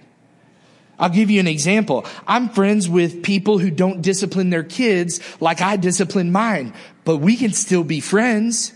I'll 0.97 1.09
give 1.09 1.29
you 1.29 1.39
an 1.41 1.47
example. 1.47 2.03
I'm 2.25 2.49
friends 2.49 2.89
with 2.89 3.21
people 3.21 3.59
who 3.59 3.69
don't 3.69 4.01
discipline 4.01 4.49
their 4.49 4.63
kids 4.63 5.19
like 5.39 5.61
I 5.61 5.77
discipline 5.77 6.31
mine, 6.31 6.73
but 7.05 7.17
we 7.17 7.35
can 7.35 7.53
still 7.53 7.83
be 7.83 7.99
friends. 7.99 8.73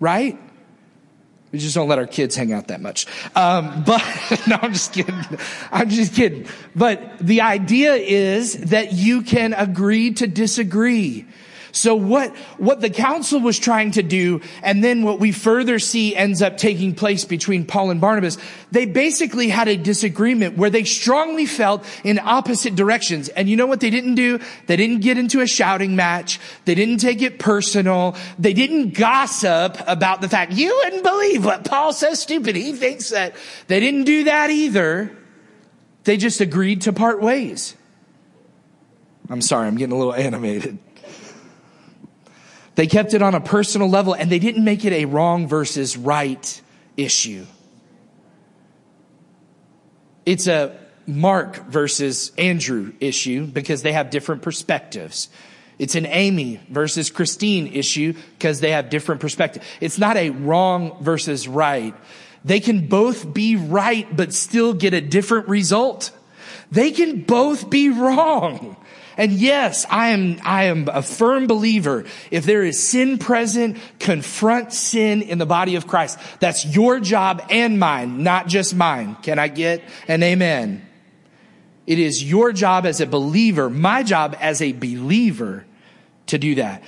Right? 0.00 0.36
We 1.54 1.60
just 1.60 1.76
don't 1.76 1.86
let 1.86 2.00
our 2.00 2.06
kids 2.08 2.34
hang 2.34 2.52
out 2.52 2.66
that 2.66 2.80
much. 2.80 3.06
Um, 3.36 3.84
but 3.86 4.02
no, 4.48 4.58
I'm 4.60 4.72
just 4.72 4.92
kidding. 4.92 5.14
I'm 5.70 5.88
just 5.88 6.12
kidding. 6.12 6.48
But 6.74 7.16
the 7.20 7.42
idea 7.42 7.94
is 7.94 8.54
that 8.54 8.92
you 8.92 9.22
can 9.22 9.52
agree 9.54 10.14
to 10.14 10.26
disagree. 10.26 11.26
So 11.74 11.96
what, 11.96 12.30
what 12.56 12.80
the 12.80 12.88
council 12.88 13.40
was 13.40 13.58
trying 13.58 13.90
to 13.92 14.02
do, 14.04 14.40
and 14.62 14.82
then 14.82 15.02
what 15.02 15.18
we 15.18 15.32
further 15.32 15.80
see 15.80 16.14
ends 16.14 16.40
up 16.40 16.56
taking 16.56 16.94
place 16.94 17.24
between 17.24 17.66
Paul 17.66 17.90
and 17.90 18.00
Barnabas, 18.00 18.38
they 18.70 18.86
basically 18.86 19.48
had 19.48 19.66
a 19.66 19.76
disagreement 19.76 20.56
where 20.56 20.70
they 20.70 20.84
strongly 20.84 21.46
felt 21.46 21.84
in 22.04 22.20
opposite 22.20 22.76
directions. 22.76 23.28
And 23.28 23.48
you 23.48 23.56
know 23.56 23.66
what 23.66 23.80
they 23.80 23.90
didn't 23.90 24.14
do? 24.14 24.38
They 24.68 24.76
didn't 24.76 25.00
get 25.00 25.18
into 25.18 25.40
a 25.40 25.48
shouting 25.48 25.96
match. 25.96 26.38
They 26.64 26.76
didn't 26.76 26.98
take 26.98 27.22
it 27.22 27.40
personal. 27.40 28.14
They 28.38 28.52
didn't 28.52 28.94
gossip 28.94 29.76
about 29.88 30.20
the 30.20 30.28
fact, 30.28 30.52
you 30.52 30.80
wouldn't 30.84 31.02
believe 31.02 31.44
what 31.44 31.64
Paul 31.64 31.92
says 31.92 32.20
stupid. 32.20 32.54
He 32.54 32.72
thinks 32.72 33.10
that. 33.10 33.34
They 33.66 33.80
didn't 33.80 34.04
do 34.04 34.24
that 34.24 34.50
either. 34.50 35.10
They 36.04 36.18
just 36.18 36.40
agreed 36.40 36.82
to 36.82 36.92
part 36.92 37.20
ways. 37.20 37.74
I'm 39.28 39.40
sorry, 39.40 39.66
I'm 39.66 39.76
getting 39.76 39.94
a 39.94 39.98
little 39.98 40.14
animated. 40.14 40.78
They 42.74 42.86
kept 42.86 43.14
it 43.14 43.22
on 43.22 43.34
a 43.34 43.40
personal 43.40 43.88
level 43.88 44.14
and 44.14 44.30
they 44.30 44.38
didn't 44.38 44.64
make 44.64 44.84
it 44.84 44.92
a 44.92 45.04
wrong 45.04 45.46
versus 45.46 45.96
right 45.96 46.60
issue. 46.96 47.46
It's 50.26 50.46
a 50.46 50.76
Mark 51.06 51.56
versus 51.66 52.32
Andrew 52.38 52.92
issue 53.00 53.46
because 53.46 53.82
they 53.82 53.92
have 53.92 54.10
different 54.10 54.42
perspectives. 54.42 55.28
It's 55.78 55.94
an 55.96 56.06
Amy 56.06 56.60
versus 56.68 57.10
Christine 57.10 57.66
issue 57.68 58.14
because 58.38 58.60
they 58.60 58.70
have 58.70 58.90
different 58.90 59.20
perspectives. 59.20 59.66
It's 59.80 59.98
not 59.98 60.16
a 60.16 60.30
wrong 60.30 60.96
versus 61.02 61.46
right. 61.46 61.94
They 62.44 62.60
can 62.60 62.86
both 62.86 63.32
be 63.32 63.56
right, 63.56 64.14
but 64.14 64.32
still 64.32 64.72
get 64.72 64.94
a 64.94 65.00
different 65.00 65.48
result. 65.48 66.10
They 66.70 66.90
can 66.90 67.22
both 67.22 67.70
be 67.70 67.90
wrong. 67.90 68.76
And 69.16 69.32
yes, 69.32 69.86
I 69.88 70.08
am, 70.08 70.40
I 70.44 70.64
am 70.64 70.88
a 70.88 71.02
firm 71.02 71.46
believer. 71.46 72.04
If 72.30 72.44
there 72.44 72.64
is 72.64 72.82
sin 72.82 73.18
present, 73.18 73.78
confront 73.98 74.72
sin 74.72 75.22
in 75.22 75.38
the 75.38 75.46
body 75.46 75.76
of 75.76 75.86
Christ. 75.86 76.18
That's 76.40 76.64
your 76.66 77.00
job 77.00 77.42
and 77.50 77.78
mine, 77.78 78.22
not 78.22 78.48
just 78.48 78.74
mine. 78.74 79.16
Can 79.22 79.38
I 79.38 79.48
get 79.48 79.82
an 80.08 80.22
amen? 80.22 80.86
It 81.86 81.98
is 81.98 82.22
your 82.22 82.52
job 82.52 82.86
as 82.86 83.00
a 83.00 83.06
believer, 83.06 83.68
my 83.68 84.02
job 84.02 84.36
as 84.40 84.62
a 84.62 84.72
believer 84.72 85.64
to 86.26 86.38
do 86.38 86.56
that. 86.56 86.82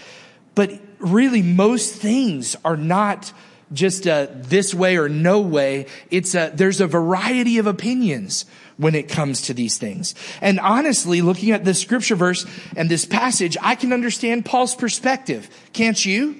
But 0.54 0.72
really, 0.98 1.42
most 1.42 1.94
things 1.94 2.56
are 2.64 2.76
not 2.76 3.32
just 3.72 4.06
a 4.06 4.30
this 4.32 4.72
way 4.72 4.96
or 4.96 5.08
no 5.08 5.40
way. 5.40 5.86
It's 6.10 6.34
a, 6.34 6.50
there's 6.54 6.80
a 6.80 6.86
variety 6.86 7.58
of 7.58 7.66
opinions 7.66 8.46
when 8.76 8.94
it 8.94 9.08
comes 9.08 9.42
to 9.42 9.54
these 9.54 9.78
things. 9.78 10.14
And 10.40 10.60
honestly, 10.60 11.22
looking 11.22 11.50
at 11.52 11.64
this 11.64 11.80
scripture 11.80 12.16
verse 12.16 12.46
and 12.76 12.90
this 12.90 13.04
passage, 13.04 13.56
I 13.62 13.74
can 13.74 13.92
understand 13.92 14.44
Paul's 14.44 14.74
perspective. 14.74 15.48
Can't 15.72 16.04
you? 16.04 16.36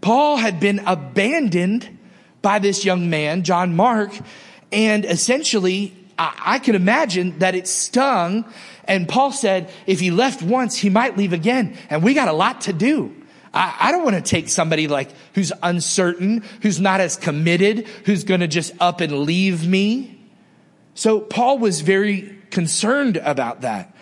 Paul 0.00 0.36
had 0.36 0.60
been 0.60 0.80
abandoned 0.86 1.98
by 2.42 2.58
this 2.58 2.84
young 2.84 3.10
man, 3.10 3.42
John 3.42 3.76
Mark, 3.76 4.12
and 4.72 5.04
essentially, 5.04 5.94
I, 6.18 6.34
I 6.44 6.58
can 6.58 6.74
imagine 6.74 7.38
that 7.40 7.54
it 7.54 7.68
stung. 7.68 8.44
And 8.84 9.08
Paul 9.08 9.32
said, 9.32 9.70
if 9.86 10.00
he 10.00 10.10
left 10.10 10.42
once, 10.42 10.76
he 10.76 10.88
might 10.88 11.18
leave 11.18 11.32
again. 11.32 11.76
And 11.90 12.02
we 12.02 12.14
got 12.14 12.28
a 12.28 12.32
lot 12.32 12.62
to 12.62 12.72
do. 12.72 13.14
I, 13.52 13.76
I 13.78 13.92
don't 13.92 14.04
want 14.04 14.16
to 14.16 14.22
take 14.22 14.48
somebody 14.48 14.88
like 14.88 15.10
who's 15.34 15.52
uncertain, 15.62 16.44
who's 16.62 16.80
not 16.80 17.00
as 17.00 17.16
committed, 17.16 17.86
who's 18.04 18.24
going 18.24 18.40
to 18.40 18.48
just 18.48 18.72
up 18.80 19.00
and 19.00 19.20
leave 19.20 19.66
me. 19.66 20.19
So 21.00 21.18
Paul 21.18 21.56
was 21.56 21.80
very 21.80 22.36
concerned 22.50 23.16
about 23.16 23.62
that. 23.62 23.96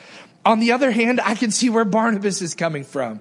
On 0.45 0.59
the 0.59 0.73
other 0.73 0.91
hand, 0.91 1.21
I 1.21 1.37
can 1.37 1.53
see 1.53 1.71
where 1.71 1.85
Barnabas 1.85 2.43
is 2.43 2.57
coming 2.57 2.83
from. 2.83 3.21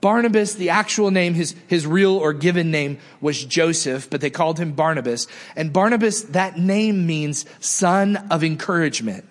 Barnabas, 0.00 0.54
the 0.54 0.70
actual 0.70 1.12
name, 1.12 1.34
his, 1.34 1.54
his 1.68 1.86
real 1.86 2.16
or 2.16 2.32
given 2.32 2.72
name 2.72 2.98
was 3.20 3.44
Joseph, 3.44 4.10
but 4.10 4.20
they 4.20 4.30
called 4.30 4.58
him 4.58 4.72
Barnabas. 4.72 5.28
And 5.54 5.72
Barnabas, 5.72 6.22
that 6.22 6.58
name 6.58 7.06
means 7.06 7.44
son 7.60 8.16
of 8.32 8.42
encouragement. 8.42 9.24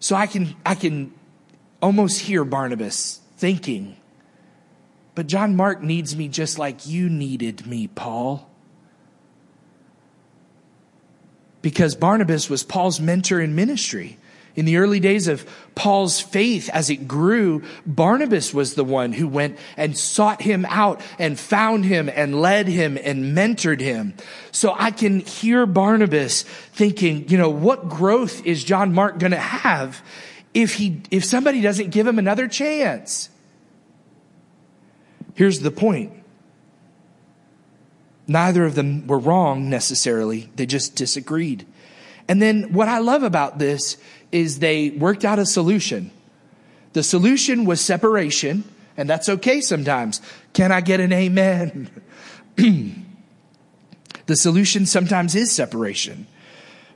So 0.00 0.16
I 0.16 0.28
can, 0.28 0.56
I 0.64 0.74
can 0.74 1.12
almost 1.82 2.20
hear 2.20 2.46
Barnabas 2.46 3.20
thinking, 3.36 3.94
but 5.14 5.26
John 5.26 5.54
Mark 5.54 5.82
needs 5.82 6.16
me 6.16 6.28
just 6.28 6.58
like 6.58 6.86
you 6.86 7.10
needed 7.10 7.66
me, 7.66 7.88
Paul. 7.88 8.48
Because 11.62 11.94
Barnabas 11.94 12.50
was 12.50 12.62
Paul's 12.62 13.00
mentor 13.00 13.40
in 13.40 13.54
ministry. 13.54 14.18
In 14.54 14.66
the 14.66 14.76
early 14.76 15.00
days 15.00 15.28
of 15.28 15.48
Paul's 15.74 16.20
faith, 16.20 16.68
as 16.70 16.90
it 16.90 17.08
grew, 17.08 17.62
Barnabas 17.86 18.52
was 18.52 18.74
the 18.74 18.84
one 18.84 19.12
who 19.12 19.26
went 19.26 19.58
and 19.78 19.96
sought 19.96 20.42
him 20.42 20.66
out 20.68 21.00
and 21.18 21.38
found 21.38 21.86
him 21.86 22.10
and 22.14 22.38
led 22.38 22.68
him 22.68 22.98
and 23.02 23.34
mentored 23.34 23.80
him. 23.80 24.12
So 24.50 24.74
I 24.78 24.90
can 24.90 25.20
hear 25.20 25.64
Barnabas 25.64 26.42
thinking, 26.42 27.28
you 27.28 27.38
know, 27.38 27.48
what 27.48 27.88
growth 27.88 28.44
is 28.44 28.62
John 28.62 28.92
Mark 28.92 29.18
going 29.18 29.32
to 29.32 29.38
have 29.38 30.02
if 30.52 30.74
he, 30.74 31.00
if 31.10 31.24
somebody 31.24 31.62
doesn't 31.62 31.88
give 31.88 32.06
him 32.06 32.18
another 32.18 32.46
chance? 32.46 33.30
Here's 35.34 35.60
the 35.60 35.70
point. 35.70 36.12
Neither 38.32 38.64
of 38.64 38.74
them 38.74 39.06
were 39.06 39.18
wrong 39.18 39.68
necessarily. 39.68 40.48
They 40.56 40.64
just 40.64 40.96
disagreed. 40.96 41.66
And 42.28 42.40
then 42.40 42.72
what 42.72 42.88
I 42.88 42.98
love 42.98 43.22
about 43.22 43.58
this 43.58 43.98
is 44.32 44.58
they 44.58 44.88
worked 44.88 45.22
out 45.22 45.38
a 45.38 45.44
solution. 45.44 46.10
The 46.94 47.02
solution 47.02 47.66
was 47.66 47.82
separation, 47.82 48.64
and 48.96 49.08
that's 49.08 49.28
okay 49.28 49.60
sometimes. 49.60 50.22
Can 50.54 50.72
I 50.72 50.80
get 50.80 50.98
an 50.98 51.12
amen? 51.12 51.90
the 52.56 54.36
solution 54.36 54.86
sometimes 54.86 55.34
is 55.34 55.52
separation, 55.52 56.26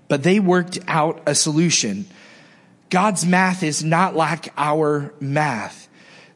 but 0.08 0.22
they 0.22 0.40
worked 0.40 0.78
out 0.88 1.20
a 1.26 1.34
solution. 1.34 2.06
God's 2.88 3.26
math 3.26 3.62
is 3.62 3.84
not 3.84 4.16
like 4.16 4.54
our 4.56 5.12
math 5.20 5.85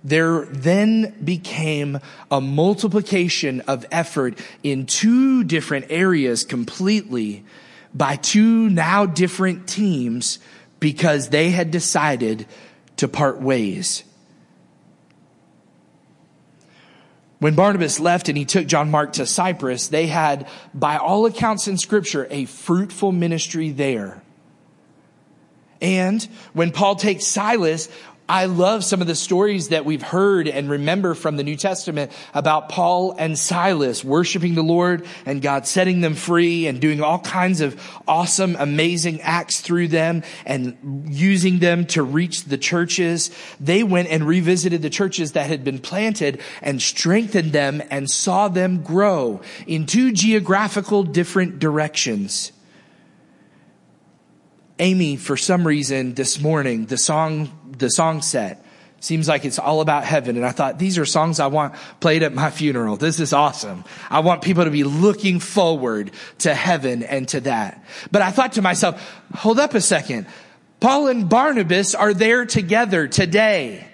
there 0.02 0.46
then 0.46 1.14
became 1.22 1.98
a 2.30 2.40
multiplication 2.40 3.60
of 3.62 3.84
effort 3.90 4.38
in 4.62 4.86
two 4.86 5.44
different 5.44 5.86
areas 5.90 6.44
completely 6.44 7.44
by 7.94 8.16
two 8.16 8.70
now 8.70 9.06
different 9.06 9.68
teams 9.68 10.38
because 10.78 11.28
they 11.28 11.50
had 11.50 11.70
decided 11.70 12.46
to 12.96 13.08
part 13.08 13.40
ways. 13.40 14.04
When 17.38 17.54
Barnabas 17.54 17.98
left 17.98 18.28
and 18.28 18.36
he 18.36 18.44
took 18.44 18.66
John 18.66 18.90
Mark 18.90 19.14
to 19.14 19.24
Cyprus, 19.24 19.88
they 19.88 20.06
had, 20.06 20.46
by 20.74 20.98
all 20.98 21.24
accounts 21.24 21.68
in 21.68 21.78
scripture, 21.78 22.26
a 22.30 22.44
fruitful 22.44 23.12
ministry 23.12 23.70
there. 23.70 24.22
And 25.80 26.22
when 26.52 26.70
Paul 26.70 26.96
takes 26.96 27.26
Silas, 27.26 27.88
I 28.30 28.44
love 28.44 28.84
some 28.84 29.00
of 29.00 29.08
the 29.08 29.16
stories 29.16 29.70
that 29.70 29.84
we've 29.84 30.00
heard 30.00 30.46
and 30.46 30.70
remember 30.70 31.14
from 31.14 31.36
the 31.36 31.42
New 31.42 31.56
Testament 31.56 32.12
about 32.32 32.68
Paul 32.68 33.12
and 33.18 33.36
Silas 33.36 34.04
worshiping 34.04 34.54
the 34.54 34.62
Lord 34.62 35.04
and 35.26 35.42
God 35.42 35.66
setting 35.66 36.00
them 36.00 36.14
free 36.14 36.68
and 36.68 36.80
doing 36.80 37.02
all 37.02 37.18
kinds 37.18 37.60
of 37.60 37.82
awesome, 38.06 38.54
amazing 38.56 39.20
acts 39.22 39.60
through 39.60 39.88
them 39.88 40.22
and 40.46 41.08
using 41.08 41.58
them 41.58 41.86
to 41.86 42.04
reach 42.04 42.44
the 42.44 42.56
churches. 42.56 43.32
They 43.58 43.82
went 43.82 44.06
and 44.06 44.24
revisited 44.24 44.80
the 44.80 44.90
churches 44.90 45.32
that 45.32 45.48
had 45.48 45.64
been 45.64 45.80
planted 45.80 46.40
and 46.62 46.80
strengthened 46.80 47.50
them 47.50 47.82
and 47.90 48.08
saw 48.08 48.46
them 48.46 48.84
grow 48.84 49.40
in 49.66 49.86
two 49.86 50.12
geographical 50.12 51.02
different 51.02 51.58
directions. 51.58 52.52
Amy, 54.80 55.16
for 55.16 55.36
some 55.36 55.66
reason 55.66 56.14
this 56.14 56.40
morning, 56.40 56.86
the 56.86 56.96
song, 56.96 57.50
the 57.76 57.90
song 57.90 58.22
set 58.22 58.64
seems 58.98 59.28
like 59.28 59.44
it's 59.44 59.58
all 59.58 59.82
about 59.82 60.04
heaven. 60.04 60.36
And 60.36 60.46
I 60.46 60.52
thought, 60.52 60.78
these 60.78 60.96
are 60.96 61.04
songs 61.04 61.38
I 61.38 61.48
want 61.48 61.74
played 62.00 62.22
at 62.22 62.32
my 62.32 62.50
funeral. 62.50 62.96
This 62.96 63.20
is 63.20 63.34
awesome. 63.34 63.84
I 64.08 64.20
want 64.20 64.40
people 64.40 64.64
to 64.64 64.70
be 64.70 64.84
looking 64.84 65.38
forward 65.38 66.12
to 66.38 66.54
heaven 66.54 67.02
and 67.02 67.28
to 67.28 67.40
that. 67.40 67.84
But 68.10 68.22
I 68.22 68.30
thought 68.30 68.52
to 68.52 68.62
myself, 68.62 69.22
hold 69.34 69.58
up 69.58 69.74
a 69.74 69.82
second. 69.82 70.26
Paul 70.80 71.08
and 71.08 71.28
Barnabas 71.28 71.94
are 71.94 72.14
there 72.14 72.46
together 72.46 73.06
today. 73.06 73.86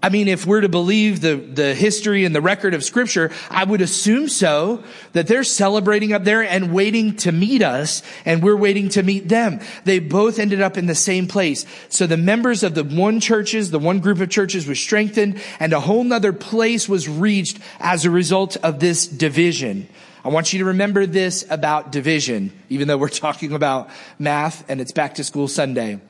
I 0.00 0.10
mean, 0.10 0.28
if 0.28 0.46
we're 0.46 0.60
to 0.60 0.68
believe 0.68 1.20
the, 1.20 1.34
the 1.34 1.74
history 1.74 2.24
and 2.24 2.32
the 2.32 2.40
record 2.40 2.72
of 2.72 2.84
scripture, 2.84 3.32
I 3.50 3.64
would 3.64 3.80
assume 3.80 4.28
so, 4.28 4.84
that 5.12 5.26
they're 5.26 5.42
celebrating 5.42 6.12
up 6.12 6.22
there 6.22 6.42
and 6.42 6.72
waiting 6.72 7.16
to 7.16 7.32
meet 7.32 7.62
us, 7.62 8.04
and 8.24 8.40
we're 8.40 8.56
waiting 8.56 8.90
to 8.90 9.02
meet 9.02 9.28
them. 9.28 9.58
They 9.84 9.98
both 9.98 10.38
ended 10.38 10.60
up 10.60 10.78
in 10.78 10.86
the 10.86 10.94
same 10.94 11.26
place. 11.26 11.66
So 11.88 12.06
the 12.06 12.16
members 12.16 12.62
of 12.62 12.76
the 12.76 12.84
one 12.84 13.18
churches, 13.18 13.72
the 13.72 13.80
one 13.80 13.98
group 13.98 14.20
of 14.20 14.30
churches 14.30 14.68
was 14.68 14.78
strengthened, 14.78 15.40
and 15.58 15.72
a 15.72 15.80
whole 15.80 16.04
nother 16.04 16.32
place 16.32 16.88
was 16.88 17.08
reached 17.08 17.58
as 17.80 18.04
a 18.04 18.10
result 18.10 18.56
of 18.58 18.78
this 18.78 19.06
division. 19.06 19.88
I 20.24 20.28
want 20.28 20.52
you 20.52 20.60
to 20.60 20.66
remember 20.66 21.06
this 21.06 21.44
about 21.50 21.90
division, 21.90 22.52
even 22.68 22.86
though 22.86 22.98
we're 22.98 23.08
talking 23.08 23.52
about 23.52 23.90
math 24.18 24.64
and 24.68 24.80
it's 24.80 24.92
back 24.92 25.14
to 25.14 25.24
school 25.24 25.48
Sunday. 25.48 26.00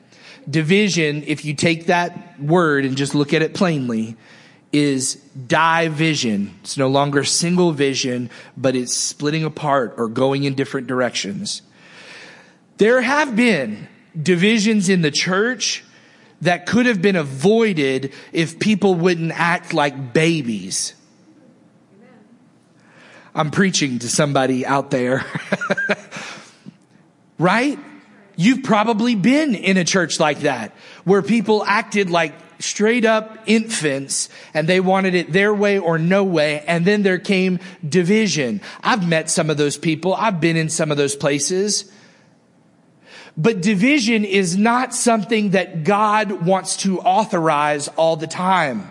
Division, 0.49 1.23
if 1.27 1.45
you 1.45 1.53
take 1.53 1.87
that 1.87 2.41
word 2.41 2.85
and 2.85 2.97
just 2.97 3.13
look 3.13 3.33
at 3.33 3.41
it 3.41 3.53
plainly, 3.53 4.15
is 4.71 5.15
division. 5.47 6.55
It's 6.61 6.77
no 6.77 6.87
longer 6.87 7.23
single 7.23 7.71
vision, 7.71 8.29
but 8.55 8.75
it's 8.75 8.95
splitting 8.95 9.43
apart 9.43 9.95
or 9.97 10.07
going 10.07 10.43
in 10.43 10.53
different 10.53 10.87
directions. 10.87 11.61
There 12.77 13.01
have 13.01 13.35
been 13.35 13.87
divisions 14.21 14.89
in 14.89 15.01
the 15.01 15.11
church 15.11 15.83
that 16.41 16.65
could 16.65 16.85
have 16.85 17.01
been 17.01 17.15
avoided 17.15 18.13
if 18.31 18.59
people 18.59 18.95
wouldn't 18.95 19.31
act 19.33 19.73
like 19.73 20.13
babies. 20.13 20.93
I'm 23.35 23.51
preaching 23.51 23.99
to 23.99 24.09
somebody 24.09 24.65
out 24.65 24.91
there. 24.91 25.25
right? 27.39 27.79
You've 28.41 28.63
probably 28.63 29.15
been 29.15 29.53
in 29.53 29.75
a 29.75 29.83
church 29.83 30.17
like 30.17 30.39
that 30.39 30.71
where 31.03 31.21
people 31.21 31.61
acted 31.65 32.09
like 32.09 32.33
straight 32.59 33.03
up 33.03 33.37
infants 33.47 34.29
and 34.53 34.65
they 34.65 34.79
wanted 34.79 35.13
it 35.13 35.33
their 35.33 35.53
way 35.53 35.77
or 35.77 35.99
no 35.99 36.23
way. 36.23 36.61
And 36.61 36.85
then 36.85 37.03
there 37.03 37.19
came 37.19 37.59
division. 37.85 38.61
I've 38.81 39.05
met 39.05 39.29
some 39.29 39.49
of 39.49 39.57
those 39.57 39.75
people. 39.75 40.13
I've 40.13 40.39
been 40.39 40.55
in 40.55 40.69
some 40.69 40.89
of 40.89 40.95
those 40.95 41.17
places. 41.17 41.91
But 43.35 43.59
division 43.59 44.23
is 44.23 44.55
not 44.55 44.93
something 44.93 45.49
that 45.49 45.83
God 45.83 46.45
wants 46.45 46.77
to 46.77 47.01
authorize 47.01 47.89
all 47.89 48.15
the 48.15 48.25
time. 48.25 48.89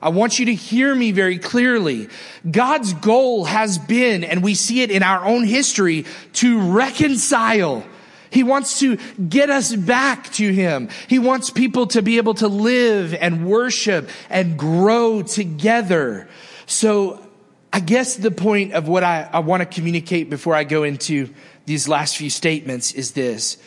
I 0.00 0.10
want 0.10 0.38
you 0.38 0.46
to 0.46 0.54
hear 0.54 0.94
me 0.94 1.10
very 1.10 1.38
clearly. 1.38 2.08
God's 2.48 2.92
goal 2.92 3.46
has 3.46 3.78
been, 3.78 4.22
and 4.22 4.44
we 4.44 4.54
see 4.54 4.82
it 4.82 4.92
in 4.92 5.02
our 5.02 5.24
own 5.24 5.42
history, 5.42 6.06
to 6.34 6.70
reconcile. 6.70 7.84
He 8.30 8.42
wants 8.42 8.78
to 8.80 8.96
get 9.16 9.50
us 9.50 9.74
back 9.74 10.32
to 10.34 10.52
Him. 10.52 10.88
He 11.08 11.18
wants 11.18 11.50
people 11.50 11.88
to 11.88 12.02
be 12.02 12.16
able 12.16 12.34
to 12.34 12.48
live 12.48 13.14
and 13.14 13.46
worship 13.46 14.08
and 14.28 14.58
grow 14.58 15.22
together. 15.22 16.28
So 16.66 17.26
I 17.72 17.80
guess 17.80 18.16
the 18.16 18.30
point 18.30 18.72
of 18.72 18.88
what 18.88 19.04
I, 19.04 19.28
I 19.32 19.40
want 19.40 19.60
to 19.62 19.66
communicate 19.66 20.30
before 20.30 20.54
I 20.54 20.64
go 20.64 20.84
into 20.84 21.32
these 21.66 21.88
last 21.88 22.16
few 22.16 22.30
statements 22.30 22.92
is 22.92 23.12
this. 23.12 23.58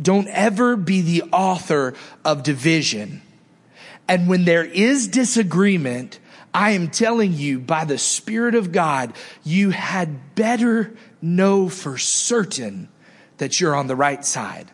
Don't 0.00 0.28
ever 0.28 0.76
be 0.76 1.00
the 1.00 1.24
author 1.32 1.94
of 2.24 2.42
division. 2.42 3.22
And 4.08 4.28
when 4.28 4.44
there 4.44 4.64
is 4.64 5.08
disagreement, 5.08 6.18
I 6.54 6.70
am 6.70 6.88
telling 6.88 7.32
you 7.32 7.60
by 7.60 7.84
the 7.84 7.98
Spirit 7.98 8.54
of 8.54 8.72
God, 8.72 9.14
you 9.44 9.70
had 9.70 10.34
better 10.34 10.94
know 11.20 11.68
for 11.68 11.96
certain 11.98 12.88
that 13.42 13.60
you're 13.60 13.74
on 13.74 13.88
the 13.88 13.96
right 13.96 14.24
side. 14.24 14.70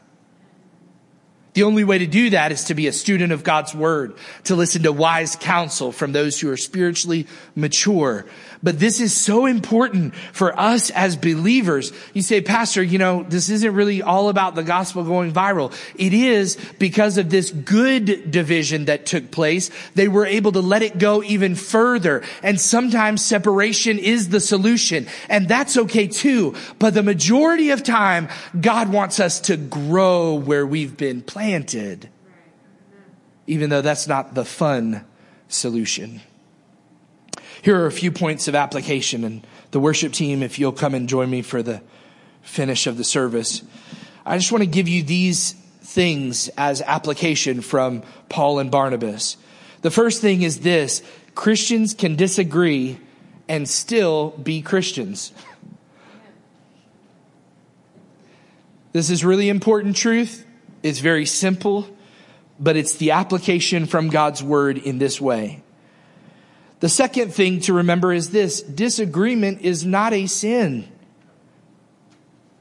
The 1.55 1.63
only 1.63 1.85
way 1.85 1.97
to 1.97 2.07
do 2.07 2.31
that 2.31 2.53
is 2.53 2.65
to 2.65 2.75
be 2.75 2.87
a 2.87 2.93
student 2.93 3.33
of 3.33 3.43
God's 3.43 3.75
word, 3.75 4.15
to 4.45 4.55
listen 4.55 4.83
to 4.83 4.93
wise 4.93 5.37
counsel 5.37 5.91
from 5.91 6.13
those 6.13 6.39
who 6.39 6.51
are 6.51 6.57
spiritually 6.59 7.27
mature, 7.57 8.27
but 8.63 8.79
this 8.79 9.01
is 9.01 9.17
so 9.17 9.47
important 9.47 10.15
for 10.33 10.59
us 10.59 10.91
as 10.91 11.17
believers. 11.17 11.93
You 12.13 12.23
say, 12.23 12.41
Pastor, 12.41 12.83
you 12.83 12.99
know, 12.99 13.23
this 13.23 13.51
isn't 13.51 13.75
really 13.75 14.03
all 14.03 14.29
about 14.29 14.55
the 14.55 14.63
gospel 14.63 15.05
going 15.05 15.33
viral. 15.33 15.73
It 15.95 16.13
is 16.13 16.57
because 16.79 17.19
of 17.19 17.31
this 17.31 17.51
good 17.51 18.31
division 18.31 18.87
that 18.87 19.07
took 19.07 19.31
place. 19.31 19.71
They 19.95 20.09
were 20.09 20.27
able 20.27 20.53
to 20.53 20.61
let 20.61 20.83
it 20.83 20.99
go 20.99 21.23
even 21.23 21.55
further. 21.55 22.23
And 22.43 22.61
sometimes 22.61 23.25
separation 23.25 23.99
is 23.99 24.31
the 24.31 24.41
solution. 24.41 25.07
And 25.29 25.49
that's 25.49 25.77
okay 25.77 26.09
too. 26.09 26.55
But 26.79 26.95
the 26.95 27.03
majority 27.03 27.71
of 27.71 27.83
time, 27.83 28.29
God 28.61 28.93
wants 28.93 29.21
us 29.21 29.41
to 29.43 29.57
grow 29.57 30.35
where 30.35 30.67
we've 30.67 30.97
been 30.97 31.23
planted. 31.23 32.09
Even 33.47 33.71
though 33.71 33.83
that's 33.83 34.09
not 34.09 34.35
the 34.35 34.45
fun 34.45 35.05
solution. 35.49 36.21
Here 37.63 37.81
are 37.81 37.87
a 37.87 37.93
few 37.93 38.13
points 38.13 38.49
of 38.49 38.55
application, 38.55 39.25
and 39.25 39.47
the 39.71 39.81
worship 39.81 40.13
team, 40.13 40.43
if 40.43 40.59
you'll 40.59 40.73
come 40.73 40.95
and 40.95 41.09
join 41.09 41.29
me 41.29 41.43
for 41.43 41.63
the 41.63 41.83
finish 42.43 42.87
of 42.87 42.97
the 42.97 43.05
service. 43.05 43.63
I 44.25 44.39
just 44.39 44.53
want 44.53 44.63
to 44.63 44.71
give 44.71 44.89
you 44.89 45.03
these 45.03 45.53
things 45.81 46.49
as 46.57 46.83
application 46.83 47.61
from 47.61 48.03
Paul 48.29 48.59
and 48.59 48.71
Barnabas. 48.71 49.37
The 49.83 49.91
first 49.91 50.21
thing 50.21 50.43
is 50.43 50.61
this 50.61 51.03
Christians 51.35 51.95
can 51.95 52.17
disagree 52.17 52.99
and 53.49 53.69
still 53.69 54.31
be 54.31 54.61
Christians. 54.61 55.33
This 58.93 59.11
is 59.11 59.25
really 59.25 59.49
important 59.49 59.97
truth. 59.97 60.45
It's 60.83 60.99
very 60.99 61.27
simple, 61.27 61.89
but 62.59 62.77
it's 62.77 62.97
the 62.97 63.13
application 63.13 63.87
from 63.87 64.09
God's 64.09 64.43
word 64.43 64.79
in 64.79 64.99
this 64.99 65.21
way. 65.21 65.63
The 66.81 66.89
second 66.89 67.35
thing 67.35 67.61
to 67.61 67.75
remember 67.75 68.13
is 68.13 68.31
this 68.31 68.63
disagreement 68.63 69.63
is 69.63 69.85
not 69.85 70.13
a 70.13 70.27
sin. 70.27 70.89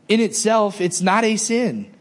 In 0.07 0.19
itself, 0.19 0.81
it's 0.81 1.01
not 1.01 1.23
a 1.23 1.37
sin. 1.37 1.93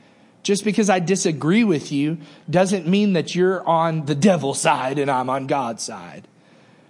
Just 0.43 0.65
because 0.65 0.89
I 0.89 1.01
disagree 1.01 1.65
with 1.65 1.91
you 1.91 2.19
doesn't 2.49 2.87
mean 2.87 3.15
that 3.15 3.35
you're 3.35 3.67
on 3.67 4.07
the 4.07 4.15
devil's 4.15 4.61
side 4.61 4.99
and 4.99 5.11
I'm 5.11 5.29
on 5.29 5.47
God's 5.47 5.83
side. 5.83 6.29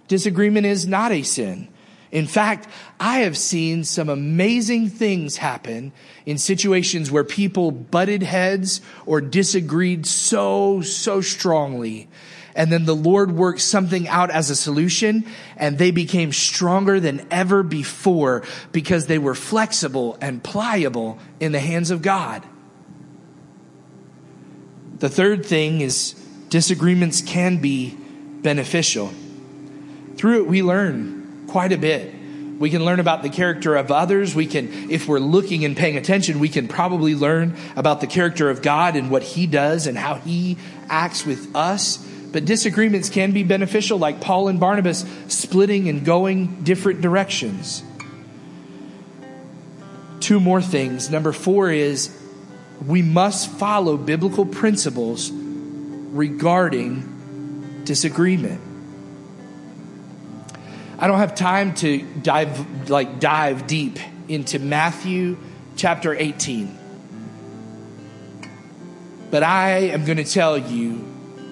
Disagreement 0.07 0.65
is 0.65 0.87
not 0.87 1.11
a 1.11 1.23
sin. 1.23 1.67
In 2.11 2.27
fact, 2.27 2.67
I 2.99 3.19
have 3.19 3.37
seen 3.37 3.83
some 3.83 4.07
amazing 4.07 4.89
things 4.89 5.37
happen 5.37 5.91
in 6.25 6.37
situations 6.37 7.11
where 7.11 7.25
people 7.25 7.71
butted 7.71 8.23
heads 8.23 8.79
or 9.05 9.19
disagreed 9.19 10.05
so, 10.05 10.81
so 10.81 11.19
strongly 11.19 12.07
and 12.57 12.71
then 12.71 12.85
the 12.85 12.95
Lord 12.95 13.31
worked 13.31 13.61
something 13.61 14.07
out 14.07 14.31
as 14.31 14.49
a 14.49 14.55
solution 14.55 15.25
and 15.55 15.77
they 15.77 15.91
became 15.91 16.33
stronger 16.33 16.99
than 16.99 17.25
ever 17.29 17.61
before 17.61 18.43
because 18.71 19.05
they 19.05 19.19
were 19.19 19.35
flexible 19.35 20.17
and 20.19 20.43
pliable 20.43 21.19
in 21.39 21.51
the 21.51 21.59
hands 21.59 21.91
of 21.91 22.01
God. 22.01 22.43
The 24.97 25.07
third 25.07 25.45
thing 25.45 25.81
is 25.81 26.13
disagreements 26.49 27.21
can 27.21 27.57
be 27.57 27.95
beneficial. 28.41 29.13
Through 30.15 30.41
it, 30.41 30.47
we 30.47 30.63
learn 30.63 31.45
quite 31.47 31.71
a 31.71 31.77
bit. 31.77 32.15
We 32.57 32.71
can 32.71 32.83
learn 32.83 32.99
about 32.99 33.21
the 33.21 33.29
character 33.29 33.75
of 33.75 33.91
others. 33.91 34.33
We 34.33 34.47
can, 34.47 34.89
if 34.89 35.07
we're 35.07 35.19
looking 35.19 35.63
and 35.63 35.77
paying 35.77 35.95
attention, 35.95 36.39
we 36.39 36.49
can 36.49 36.67
probably 36.67 37.13
learn 37.13 37.55
about 37.75 38.01
the 38.01 38.07
character 38.07 38.49
of 38.49 38.63
God 38.63 38.95
and 38.95 39.11
what 39.11 39.21
He 39.21 39.45
does 39.45 39.85
and 39.85 39.95
how 39.95 40.15
He 40.15 40.57
acts 40.89 41.23
with 41.23 41.55
us. 41.55 42.03
But 42.37 42.45
disagreements 42.45 43.09
can 43.09 43.31
be 43.31 43.41
beneficial, 43.41 43.97
like 43.97 44.21
Paul 44.21 44.47
and 44.47 44.59
Barnabas 44.59 45.03
splitting 45.27 45.89
and 45.89 46.05
going 46.05 46.63
different 46.63 47.01
directions. 47.01 47.81
Two 50.19 50.39
more 50.39 50.61
things. 50.61 51.09
Number 51.09 51.31
four 51.31 51.71
is 51.71 52.15
we 52.85 53.01
must 53.01 53.49
follow 53.49 53.97
biblical 53.97 54.45
principles 54.45 55.31
regarding 55.31 57.01
disagreement. 57.85 58.61
I 60.99 61.07
don't 61.07 61.17
have 61.17 61.33
time 61.33 61.73
to 61.77 62.03
dive 62.21 62.87
like 62.87 63.19
dive 63.19 63.65
deep 63.65 63.97
into 64.27 64.59
Matthew 64.59 65.37
chapter 65.75 66.13
18. 66.13 66.77
But 69.31 69.41
I 69.41 69.89
am 69.89 70.05
going 70.05 70.17
to 70.17 70.23
tell 70.23 70.55
you 70.55 71.06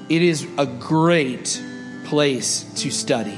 it 0.10 0.22
is 0.22 0.48
a 0.58 0.65
great 0.65 1.62
place 2.06 2.63
to 2.76 2.91
study. 2.91 3.38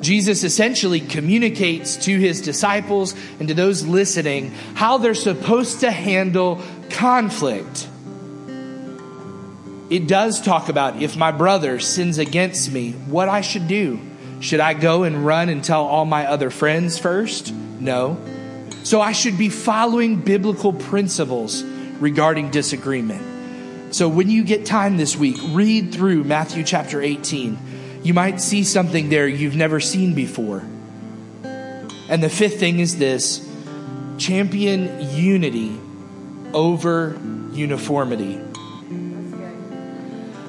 Jesus 0.00 0.44
essentially 0.44 1.00
communicates 1.00 1.96
to 1.96 2.18
his 2.18 2.42
disciples 2.42 3.14
and 3.38 3.48
to 3.48 3.54
those 3.54 3.86
listening 3.86 4.50
how 4.74 4.98
they're 4.98 5.14
supposed 5.14 5.80
to 5.80 5.90
handle 5.90 6.60
conflict. 6.90 7.88
It 9.90 10.06
does 10.06 10.40
talk 10.40 10.68
about 10.68 11.02
if 11.02 11.16
my 11.16 11.30
brother 11.30 11.80
sins 11.80 12.18
against 12.18 12.70
me, 12.70 12.92
what 12.92 13.28
I 13.28 13.40
should 13.40 13.66
do. 13.66 13.98
Should 14.40 14.60
I 14.60 14.74
go 14.74 15.04
and 15.04 15.24
run 15.24 15.48
and 15.48 15.64
tell 15.64 15.84
all 15.84 16.04
my 16.04 16.26
other 16.26 16.50
friends 16.50 16.98
first? 16.98 17.52
No. 17.52 18.18
So 18.82 19.00
I 19.00 19.12
should 19.12 19.38
be 19.38 19.48
following 19.48 20.20
biblical 20.20 20.74
principles 20.74 21.62
regarding 21.62 22.50
disagreement. 22.50 23.33
So 23.94 24.08
when 24.08 24.28
you 24.28 24.42
get 24.42 24.66
time 24.66 24.96
this 24.96 25.16
week, 25.16 25.36
read 25.50 25.94
through 25.94 26.24
Matthew 26.24 26.64
chapter 26.64 27.00
18. 27.00 28.00
You 28.02 28.12
might 28.12 28.40
see 28.40 28.64
something 28.64 29.08
there 29.08 29.28
you've 29.28 29.54
never 29.54 29.78
seen 29.78 30.14
before. 30.14 30.64
And 31.44 32.20
the 32.20 32.28
fifth 32.28 32.58
thing 32.58 32.80
is 32.80 32.98
this 32.98 33.48
champion 34.18 35.00
unity 35.14 35.78
over 36.52 37.16
uniformity. 37.52 38.40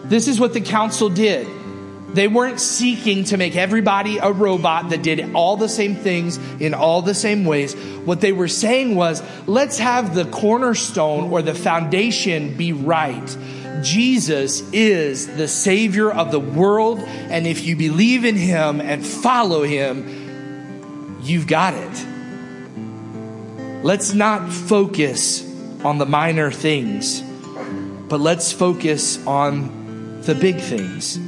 This 0.06 0.28
is 0.28 0.40
what 0.40 0.56
the 0.56 0.62
council 0.62 1.10
did. 1.10 1.46
They 2.16 2.30
weren't 2.30 2.62
seeking 2.62 3.26
to 3.26 3.36
make 3.36 3.58
everybody 3.58 4.20
a 4.20 4.32
robot 4.32 4.92
that 4.92 5.04
did 5.04 5.36
all 5.36 5.58
the 5.58 5.68
same 5.68 5.96
things 5.96 6.38
in 6.62 6.74
all 6.74 7.02
the 7.02 7.14
same 7.14 7.44
ways. 7.44 7.74
What 8.06 8.22
they 8.22 8.32
were 8.32 8.48
saying 8.48 8.96
was, 8.96 9.22
let's 9.48 9.80
have 9.80 10.16
the 10.16 10.24
cornerstone 10.24 11.30
or 11.30 11.42
the 11.42 11.54
foundation 11.54 12.56
be 12.56 12.72
right. 12.72 13.38
Jesus 13.84 14.62
is 14.72 15.28
the 15.36 15.50
Savior 15.50 16.10
of 16.10 16.32
the 16.32 16.40
world, 16.40 17.00
and 17.00 17.46
if 17.46 17.66
you 17.66 17.76
believe 17.76 18.24
in 18.24 18.38
Him 18.38 18.80
and 18.80 19.06
follow 19.06 19.64
Him, 19.64 21.20
you've 21.22 21.48
got 21.48 21.74
it. 21.74 22.06
Let's 23.84 24.14
not 24.14 24.54
focus 24.54 25.44
on 25.84 25.98
the 25.98 26.06
minor 26.06 26.50
things, 26.50 27.22
but 28.08 28.22
let's 28.22 28.54
focus 28.54 29.24
on 29.28 30.22
the 30.22 30.34
big 30.34 30.62
things. 30.62 31.20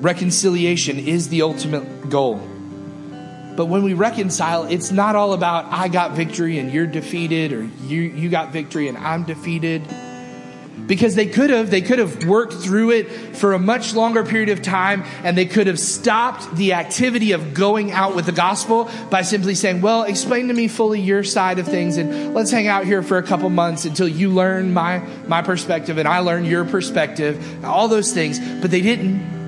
Reconciliation 0.00 0.98
is 0.98 1.28
the 1.28 1.42
ultimate 1.42 2.08
goal. 2.08 2.40
But 3.54 3.66
when 3.66 3.82
we 3.82 3.92
reconcile, 3.92 4.64
it's 4.64 4.90
not 4.90 5.16
all 5.16 5.34
about 5.34 5.66
I 5.66 5.88
got 5.88 6.12
victory 6.12 6.58
and 6.58 6.72
you're 6.72 6.86
defeated, 6.86 7.52
or 7.52 7.64
you, 7.84 8.00
you 8.00 8.30
got 8.30 8.52
victory 8.52 8.88
and 8.88 8.96
I'm 8.96 9.24
defeated. 9.24 9.82
Because 10.86 11.14
they 11.14 11.26
could 11.26 11.50
have, 11.50 11.70
they 11.70 11.82
could 11.82 11.98
have 11.98 12.24
worked 12.24 12.54
through 12.54 12.92
it 12.92 13.10
for 13.36 13.52
a 13.52 13.58
much 13.58 13.94
longer 13.94 14.24
period 14.24 14.48
of 14.48 14.62
time 14.62 15.04
and 15.22 15.36
they 15.36 15.44
could 15.44 15.66
have 15.66 15.78
stopped 15.78 16.56
the 16.56 16.72
activity 16.72 17.32
of 17.32 17.52
going 17.52 17.92
out 17.92 18.16
with 18.16 18.24
the 18.24 18.32
gospel 18.32 18.90
by 19.10 19.20
simply 19.20 19.54
saying, 19.54 19.82
well, 19.82 20.04
explain 20.04 20.48
to 20.48 20.54
me 20.54 20.66
fully 20.66 20.98
your 20.98 21.22
side 21.22 21.58
of 21.58 21.66
things 21.66 21.98
and 21.98 22.32
let's 22.32 22.50
hang 22.50 22.66
out 22.66 22.86
here 22.86 23.02
for 23.02 23.18
a 23.18 23.22
couple 23.22 23.50
months 23.50 23.84
until 23.84 24.08
you 24.08 24.30
learn 24.30 24.72
my, 24.72 25.00
my 25.26 25.42
perspective 25.42 25.98
and 25.98 26.08
I 26.08 26.20
learn 26.20 26.46
your 26.46 26.64
perspective, 26.64 27.62
all 27.62 27.88
those 27.88 28.14
things. 28.14 28.38
But 28.38 28.70
they 28.70 28.80
didn't. 28.80 29.39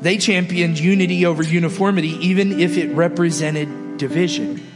They 0.00 0.16
championed 0.16 0.78
unity 0.78 1.26
over 1.26 1.42
uniformity, 1.42 2.10
even 2.26 2.58
if 2.58 2.76
it 2.76 2.92
represented 2.94 3.98
division. 3.98 4.66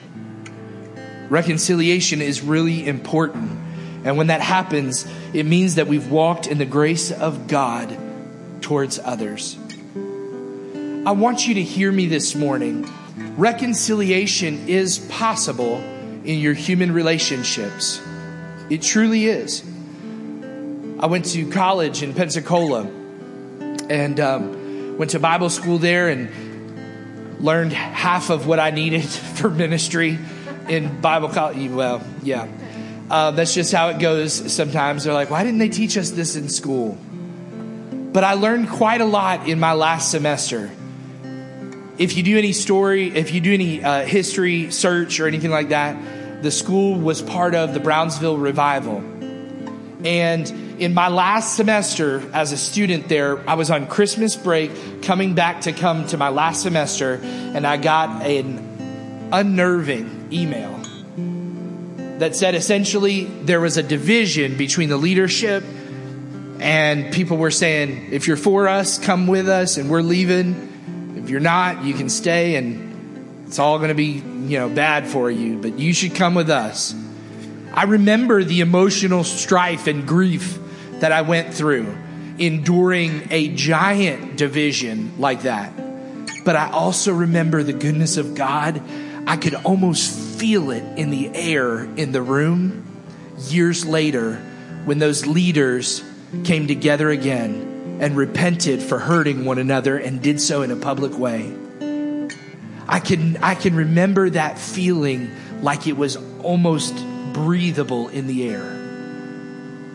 Reconciliation 1.31 2.21
is 2.21 2.43
really 2.43 2.87
important. 2.87 3.51
And 4.05 4.19
when 4.19 4.27
that 4.27 4.43
happens, 4.43 5.07
it 5.33 5.47
means 5.47 5.77
that 5.77 5.87
we've 5.87 6.11
walked 6.11 6.47
in 6.47 6.59
the 6.59 6.67
grace 6.67 7.11
of 7.11 7.49
God 7.49 7.97
towards 8.61 8.99
others. 8.99 9.57
I 11.07 11.13
want 11.13 11.47
you 11.47 11.55
to 11.55 11.63
hear 11.63 11.91
me 11.91 12.07
this 12.07 12.35
morning. 12.35 12.87
Reconciliation 13.37 14.69
is 14.69 14.99
possible 15.11 15.77
in 15.77 16.39
your 16.39 16.55
human 16.55 16.93
relationships. 16.93 18.01
It 18.69 18.83
truly 18.83 19.27
is. 19.27 19.63
I 20.99 21.07
went 21.07 21.25
to 21.27 21.51
college 21.51 22.03
in 22.03 22.15
Pensacola 22.15 22.83
and 23.91 24.21
um, 24.21 24.64
went 24.97 25.11
to 25.13 25.19
Bible 25.19 25.51
school 25.51 25.79
there 25.79 26.09
and 26.09 27.41
learned 27.41 27.73
half 27.73 28.31
of 28.31 28.47
what 28.47 28.59
I 28.59 28.71
needed 28.71 29.05
for 29.37 29.51
ministry 29.51 30.19
in 30.69 31.01
Bible 31.01 31.29
college. 31.29 31.71
Well, 31.71 32.03
yeah. 32.23 32.49
Uh, 33.11 33.33
that's 33.33 33.53
just 33.53 33.73
how 33.73 33.91
it 33.91 33.99
goes 33.99 34.53
sometimes. 34.53 35.05
They're 35.05 35.13
like, 35.13 35.31
why 35.31 35.45
didn't 35.45 35.59
they 35.59 35.69
teach 35.69 35.99
us 35.99 36.11
this 36.11 36.37
in 36.37 36.49
school? 36.49 36.97
But 38.13 38.25
I 38.25 38.35
learned 38.35 38.71
quite 38.71 39.01
a 39.01 39.05
lot 39.05 39.49
in 39.49 39.61
my 39.61 39.73
last 39.73 40.11
semester. 40.11 40.71
If 41.99 42.17
you 42.17 42.23
do 42.23 42.39
any 42.39 42.53
story, 42.53 43.15
if 43.15 43.33
you 43.33 43.41
do 43.41 43.53
any 43.53 43.85
uh, 43.85 44.05
history 44.05 44.71
search 44.71 45.21
or 45.21 45.27
anything 45.27 45.51
like 45.51 45.69
that, 45.69 46.43
the 46.43 46.51
school 46.51 46.99
was 46.99 47.21
part 47.21 47.55
of 47.55 47.75
the 47.75 47.81
Brownsville 47.81 48.39
revival. 48.39 48.99
And 50.05 50.64
in 50.79 50.95
my 50.95 51.09
last 51.09 51.57
semester 51.57 52.23
as 52.33 52.53
a 52.53 52.57
student 52.57 53.09
there, 53.09 53.49
I 53.49 53.55
was 53.55 53.71
on 53.71 53.87
Christmas 53.87 54.37
break 54.37 55.03
coming 55.03 55.35
back 55.35 55.63
to 55.63 55.73
come 55.73 56.07
to 56.09 56.17
my 56.17 56.31
last 56.31 56.63
semester, 56.63 57.21
and 57.23 57.67
I 57.67 57.77
got 57.77 58.25
an 58.25 59.31
unnerving 59.33 60.29
email 60.33 60.81
that 62.19 62.37
said 62.37 62.55
essentially 62.55 63.25
there 63.25 63.61
was 63.61 63.77
a 63.77 63.83
division 63.83 64.57
between 64.57 64.89
the 64.89 64.97
leadership 64.97 65.65
and 66.61 67.13
people 67.13 67.37
were 67.37 67.51
saying, 67.51 68.13
if 68.13 68.27
you're 68.27 68.37
for 68.37 68.69
us, 68.69 68.99
come 68.99 69.27
with 69.27 69.49
us, 69.49 69.77
and 69.77 69.91
we're 69.91 70.03
leaving. 70.03 71.15
If 71.17 71.29
you're 71.29 71.41
not, 71.41 71.85
you 71.85 71.95
can 71.95 72.09
stay, 72.09 72.55
and 72.55 73.47
it's 73.47 73.59
all 73.59 73.79
going 73.79 73.89
to 73.89 73.95
be, 73.95 74.23
you 74.49 74.59
know, 74.59 74.69
bad 74.69 75.07
for 75.07 75.31
you, 75.31 75.59
but 75.59 75.79
you 75.79 75.93
should 75.93 76.15
come 76.15 76.35
with 76.35 76.51
us. 76.51 76.95
I 77.73 77.85
remember 77.85 78.45
the 78.45 78.61
emotional 78.61 79.25
strife 79.25 79.89
and 79.89 80.07
grief 80.07 80.59
that 81.01 81.13
I 81.13 81.23
went 81.23 81.55
through 81.55 81.97
enduring 82.39 83.29
a 83.31 83.49
giant 83.55 84.37
division 84.37 85.13
like 85.19 85.43
that. 85.43 85.73
But 86.45 86.57
I 86.57 86.71
also 86.71 87.13
remember 87.13 87.63
the 87.63 87.73
goodness 87.73 88.17
of 88.17 88.35
God. 88.35 88.83
I 89.27 89.37
could 89.37 89.55
almost 89.55 90.39
feel 90.39 90.71
it 90.71 90.83
in 90.99 91.11
the 91.11 91.31
air 91.35 91.85
in 91.97 92.13
the 92.13 92.23
room 92.23 92.85
years 93.49 93.87
later 93.87 94.37
when 94.85 94.99
those 94.99 95.27
leaders 95.27 96.05
came 96.45 96.67
together 96.67 97.09
again 97.11 97.99
and 98.01 98.17
repented 98.17 98.83
for 98.83 98.99
hurting 98.99 99.45
one 99.45 99.59
another 99.59 99.97
and 99.97 100.21
did 100.21 100.41
so 100.41 100.63
in 100.63 100.71
a 100.71 100.77
public 100.77 101.17
way. 101.17 101.55
I 102.87 103.01
can, 103.01 103.39
I 103.39 103.55
can 103.55 103.75
remember 103.75 104.29
that 104.31 104.59
feeling 104.59 105.31
like 105.63 105.87
it 105.87 105.97
was 105.97 106.17
almost 106.43 106.95
breathable 107.33 108.09
in 108.09 108.27
the 108.27 108.49
air. 108.51 108.84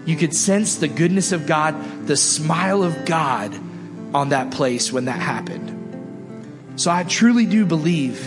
You 0.10 0.16
could 0.16 0.34
sense 0.34 0.78
the 0.78 0.88
goodness 0.88 1.32
of 1.34 1.46
God, 1.46 2.08
the 2.08 2.18
smile 2.18 2.82
of 2.82 3.06
God 3.06 3.54
on 4.12 4.30
that 4.30 4.50
place 4.50 4.92
when 4.92 5.06
that 5.06 5.20
happened. 5.20 6.82
So 6.82 6.90
I 6.90 7.04
truly 7.04 7.46
do 7.46 7.64
believe 7.64 8.26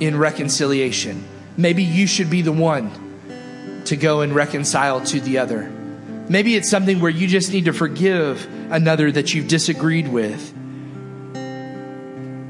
in 0.00 0.16
reconciliation. 0.16 1.22
Maybe 1.58 1.82
you 1.82 2.06
should 2.06 2.30
be 2.30 2.40
the 2.40 2.50
one 2.50 3.82
to 3.84 3.94
go 3.94 4.22
and 4.22 4.34
reconcile 4.34 5.02
to 5.02 5.20
the 5.20 5.36
other. 5.36 5.70
Maybe 6.30 6.56
it's 6.56 6.70
something 6.70 6.98
where 6.98 7.10
you 7.10 7.26
just 7.26 7.52
need 7.52 7.66
to 7.66 7.74
forgive 7.74 8.48
another 8.72 9.12
that 9.12 9.34
you've 9.34 9.48
disagreed 9.48 10.08
with. 10.08 10.54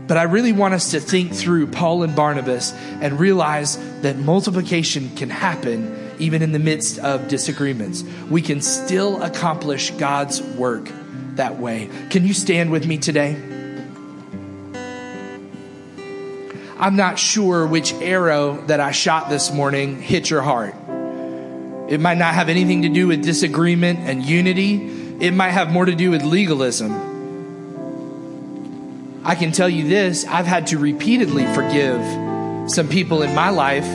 But 0.07 0.19
I 0.19 0.23
really 0.23 0.53
want 0.53 0.75
us 0.75 0.93
to 0.93 1.01
think 1.01 1.33
through 1.33 1.67
Paul 1.67 2.05
and 2.05 2.15
Barnabas 2.15 2.73
and 3.01 3.19
realize 3.19 3.77
that 4.03 4.19
multiplication 4.19 5.17
can 5.17 5.31
happen 5.31 6.02
even 6.19 6.43
in 6.43 6.53
the 6.53 6.59
midst 6.59 6.99
of 6.99 7.29
disagreements. 7.29 8.05
We 8.31 8.43
can 8.43 8.61
still 8.61 9.23
accomplish 9.23 9.91
God's 9.93 10.43
work 10.43 10.89
that 11.37 11.59
way. 11.59 11.89
Can 12.11 12.27
you 12.27 12.35
stand 12.35 12.71
with 12.71 12.87
me 12.87 12.99
today? 12.99 13.37
I'm 16.79 16.97
not 16.97 17.19
sure 17.19 17.67
which 17.67 17.93
arrow 17.95 18.61
that 18.67 18.81
I 18.81 18.91
shot 18.91 19.31
this 19.31 19.53
morning 19.53 20.03
hit 20.03 20.29
your 20.29 20.43
heart. 20.43 20.75
It 21.89 22.01
might 22.01 22.19
not 22.19 22.35
have 22.35 22.49
anything 22.49 22.83
to 22.83 22.89
do 22.89 23.07
with 23.07 23.23
disagreement 23.23 24.01
and 24.01 24.23
unity, 24.23 25.17
it 25.21 25.31
might 25.33 25.51
have 25.51 25.71
more 25.71 25.85
to 25.85 25.95
do 25.95 26.11
with 26.11 26.23
legalism. 26.25 27.13
I 29.25 29.37
can 29.37 29.53
tell 29.53 29.69
you 29.69 29.87
this 29.87 30.25
I've 30.27 30.47
had 30.47 30.69
to 30.69 30.79
repeatedly 30.79 31.45
forgive 31.55 32.01
some 32.69 32.89
people 32.89 33.23
in 33.23 33.35
my 33.35 33.51
life 33.51 33.87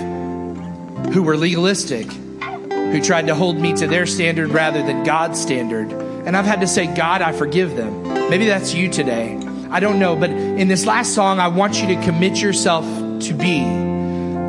who 1.14 1.24
were 1.24 1.38
legalistic, 1.38 2.12
who 2.12 3.02
tried 3.02 3.28
to 3.28 3.36
hold 3.36 3.58
me 3.58 3.74
to 3.74 3.88
their 3.88 4.06
standard 4.06 4.50
rather 4.50 4.82
than 4.82 5.04
God's 5.04 5.40
standard. 5.42 5.92
And 5.92 6.36
I've 6.36 6.46
had 6.46 6.62
to 6.62 6.68
say, 6.68 6.88
God, 6.88 7.22
I 7.22 7.32
forgive 7.32 7.76
them. 7.76 8.04
Maybe 8.30 8.48
that's 8.48 8.74
you 8.74 8.90
today. 8.90 9.38
I 9.70 9.80
don't 9.80 10.00
know. 10.00 10.16
But 10.16 10.30
in 10.30 10.68
this 10.68 10.86
last 10.86 11.14
song, 11.14 11.40
I 11.40 11.48
want 11.48 11.82
you 11.82 11.88
to 11.96 12.02
commit 12.04 12.42
yourself 12.42 12.86
to 13.24 13.34
be 13.34 13.64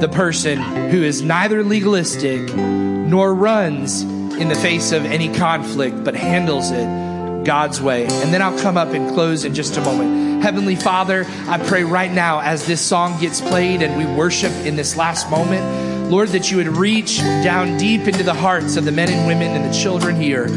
the 0.00 0.08
person 0.12 0.58
who 0.58 1.02
is 1.02 1.22
neither 1.22 1.64
legalistic 1.64 2.54
nor 2.54 3.34
runs 3.34 4.02
in 4.02 4.48
the 4.48 4.54
face 4.54 4.92
of 4.92 5.04
any 5.04 5.32
conflict, 5.34 6.04
but 6.04 6.14
handles 6.14 6.70
it 6.70 7.44
God's 7.44 7.80
way. 7.80 8.04
And 8.04 8.32
then 8.32 8.42
I'll 8.42 8.58
come 8.58 8.76
up 8.76 8.88
and 8.88 9.08
close 9.10 9.44
in 9.44 9.54
just 9.54 9.76
a 9.76 9.80
moment. 9.80 10.42
Heavenly 10.42 10.76
Father, 10.76 11.26
I 11.48 11.58
pray 11.58 11.82
right 11.82 12.12
now 12.12 12.40
as 12.40 12.66
this 12.66 12.80
song 12.80 13.18
gets 13.20 13.40
played 13.40 13.82
and 13.82 13.96
we 13.96 14.04
worship 14.16 14.52
in 14.64 14.76
this 14.76 14.96
last 14.96 15.28
moment 15.30 15.97
Lord, 16.08 16.30
that 16.30 16.50
you 16.50 16.56
would 16.56 16.68
reach 16.68 17.18
down 17.18 17.76
deep 17.76 18.08
into 18.08 18.22
the 18.22 18.32
hearts 18.32 18.76
of 18.76 18.86
the 18.86 18.92
men 18.92 19.10
and 19.10 19.26
women 19.26 19.54
and 19.54 19.64
the 19.64 19.78
children 19.78 20.16
here. 20.16 20.48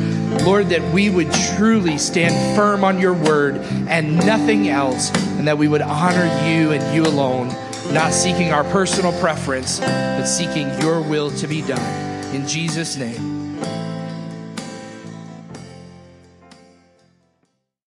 Lord, 0.46 0.70
that 0.70 0.94
we 0.94 1.10
would 1.10 1.30
truly 1.58 1.98
stand 1.98 2.56
firm 2.56 2.86
on 2.86 3.00
your 3.00 3.14
word 3.14 3.58
and 3.90 4.16
nothing 4.26 4.70
else, 4.70 5.12
and 5.38 5.48
that 5.48 5.58
we 5.58 5.68
would 5.68 5.82
honor 5.82 6.26
you 6.48 6.72
and 6.72 6.96
you 6.96 7.04
alone, 7.04 7.50
not 7.94 8.14
seeking 8.14 8.54
our 8.54 8.64
personal 8.66 9.12
preference, 9.20 9.82
but 9.82 10.24
seeking 10.26 10.70
your 10.80 11.02
will 11.02 11.30
to 11.32 11.48
be 11.48 11.62
done. 11.62 12.34
In 12.34 12.48
Jesus' 12.48 12.96
name. 12.96 13.31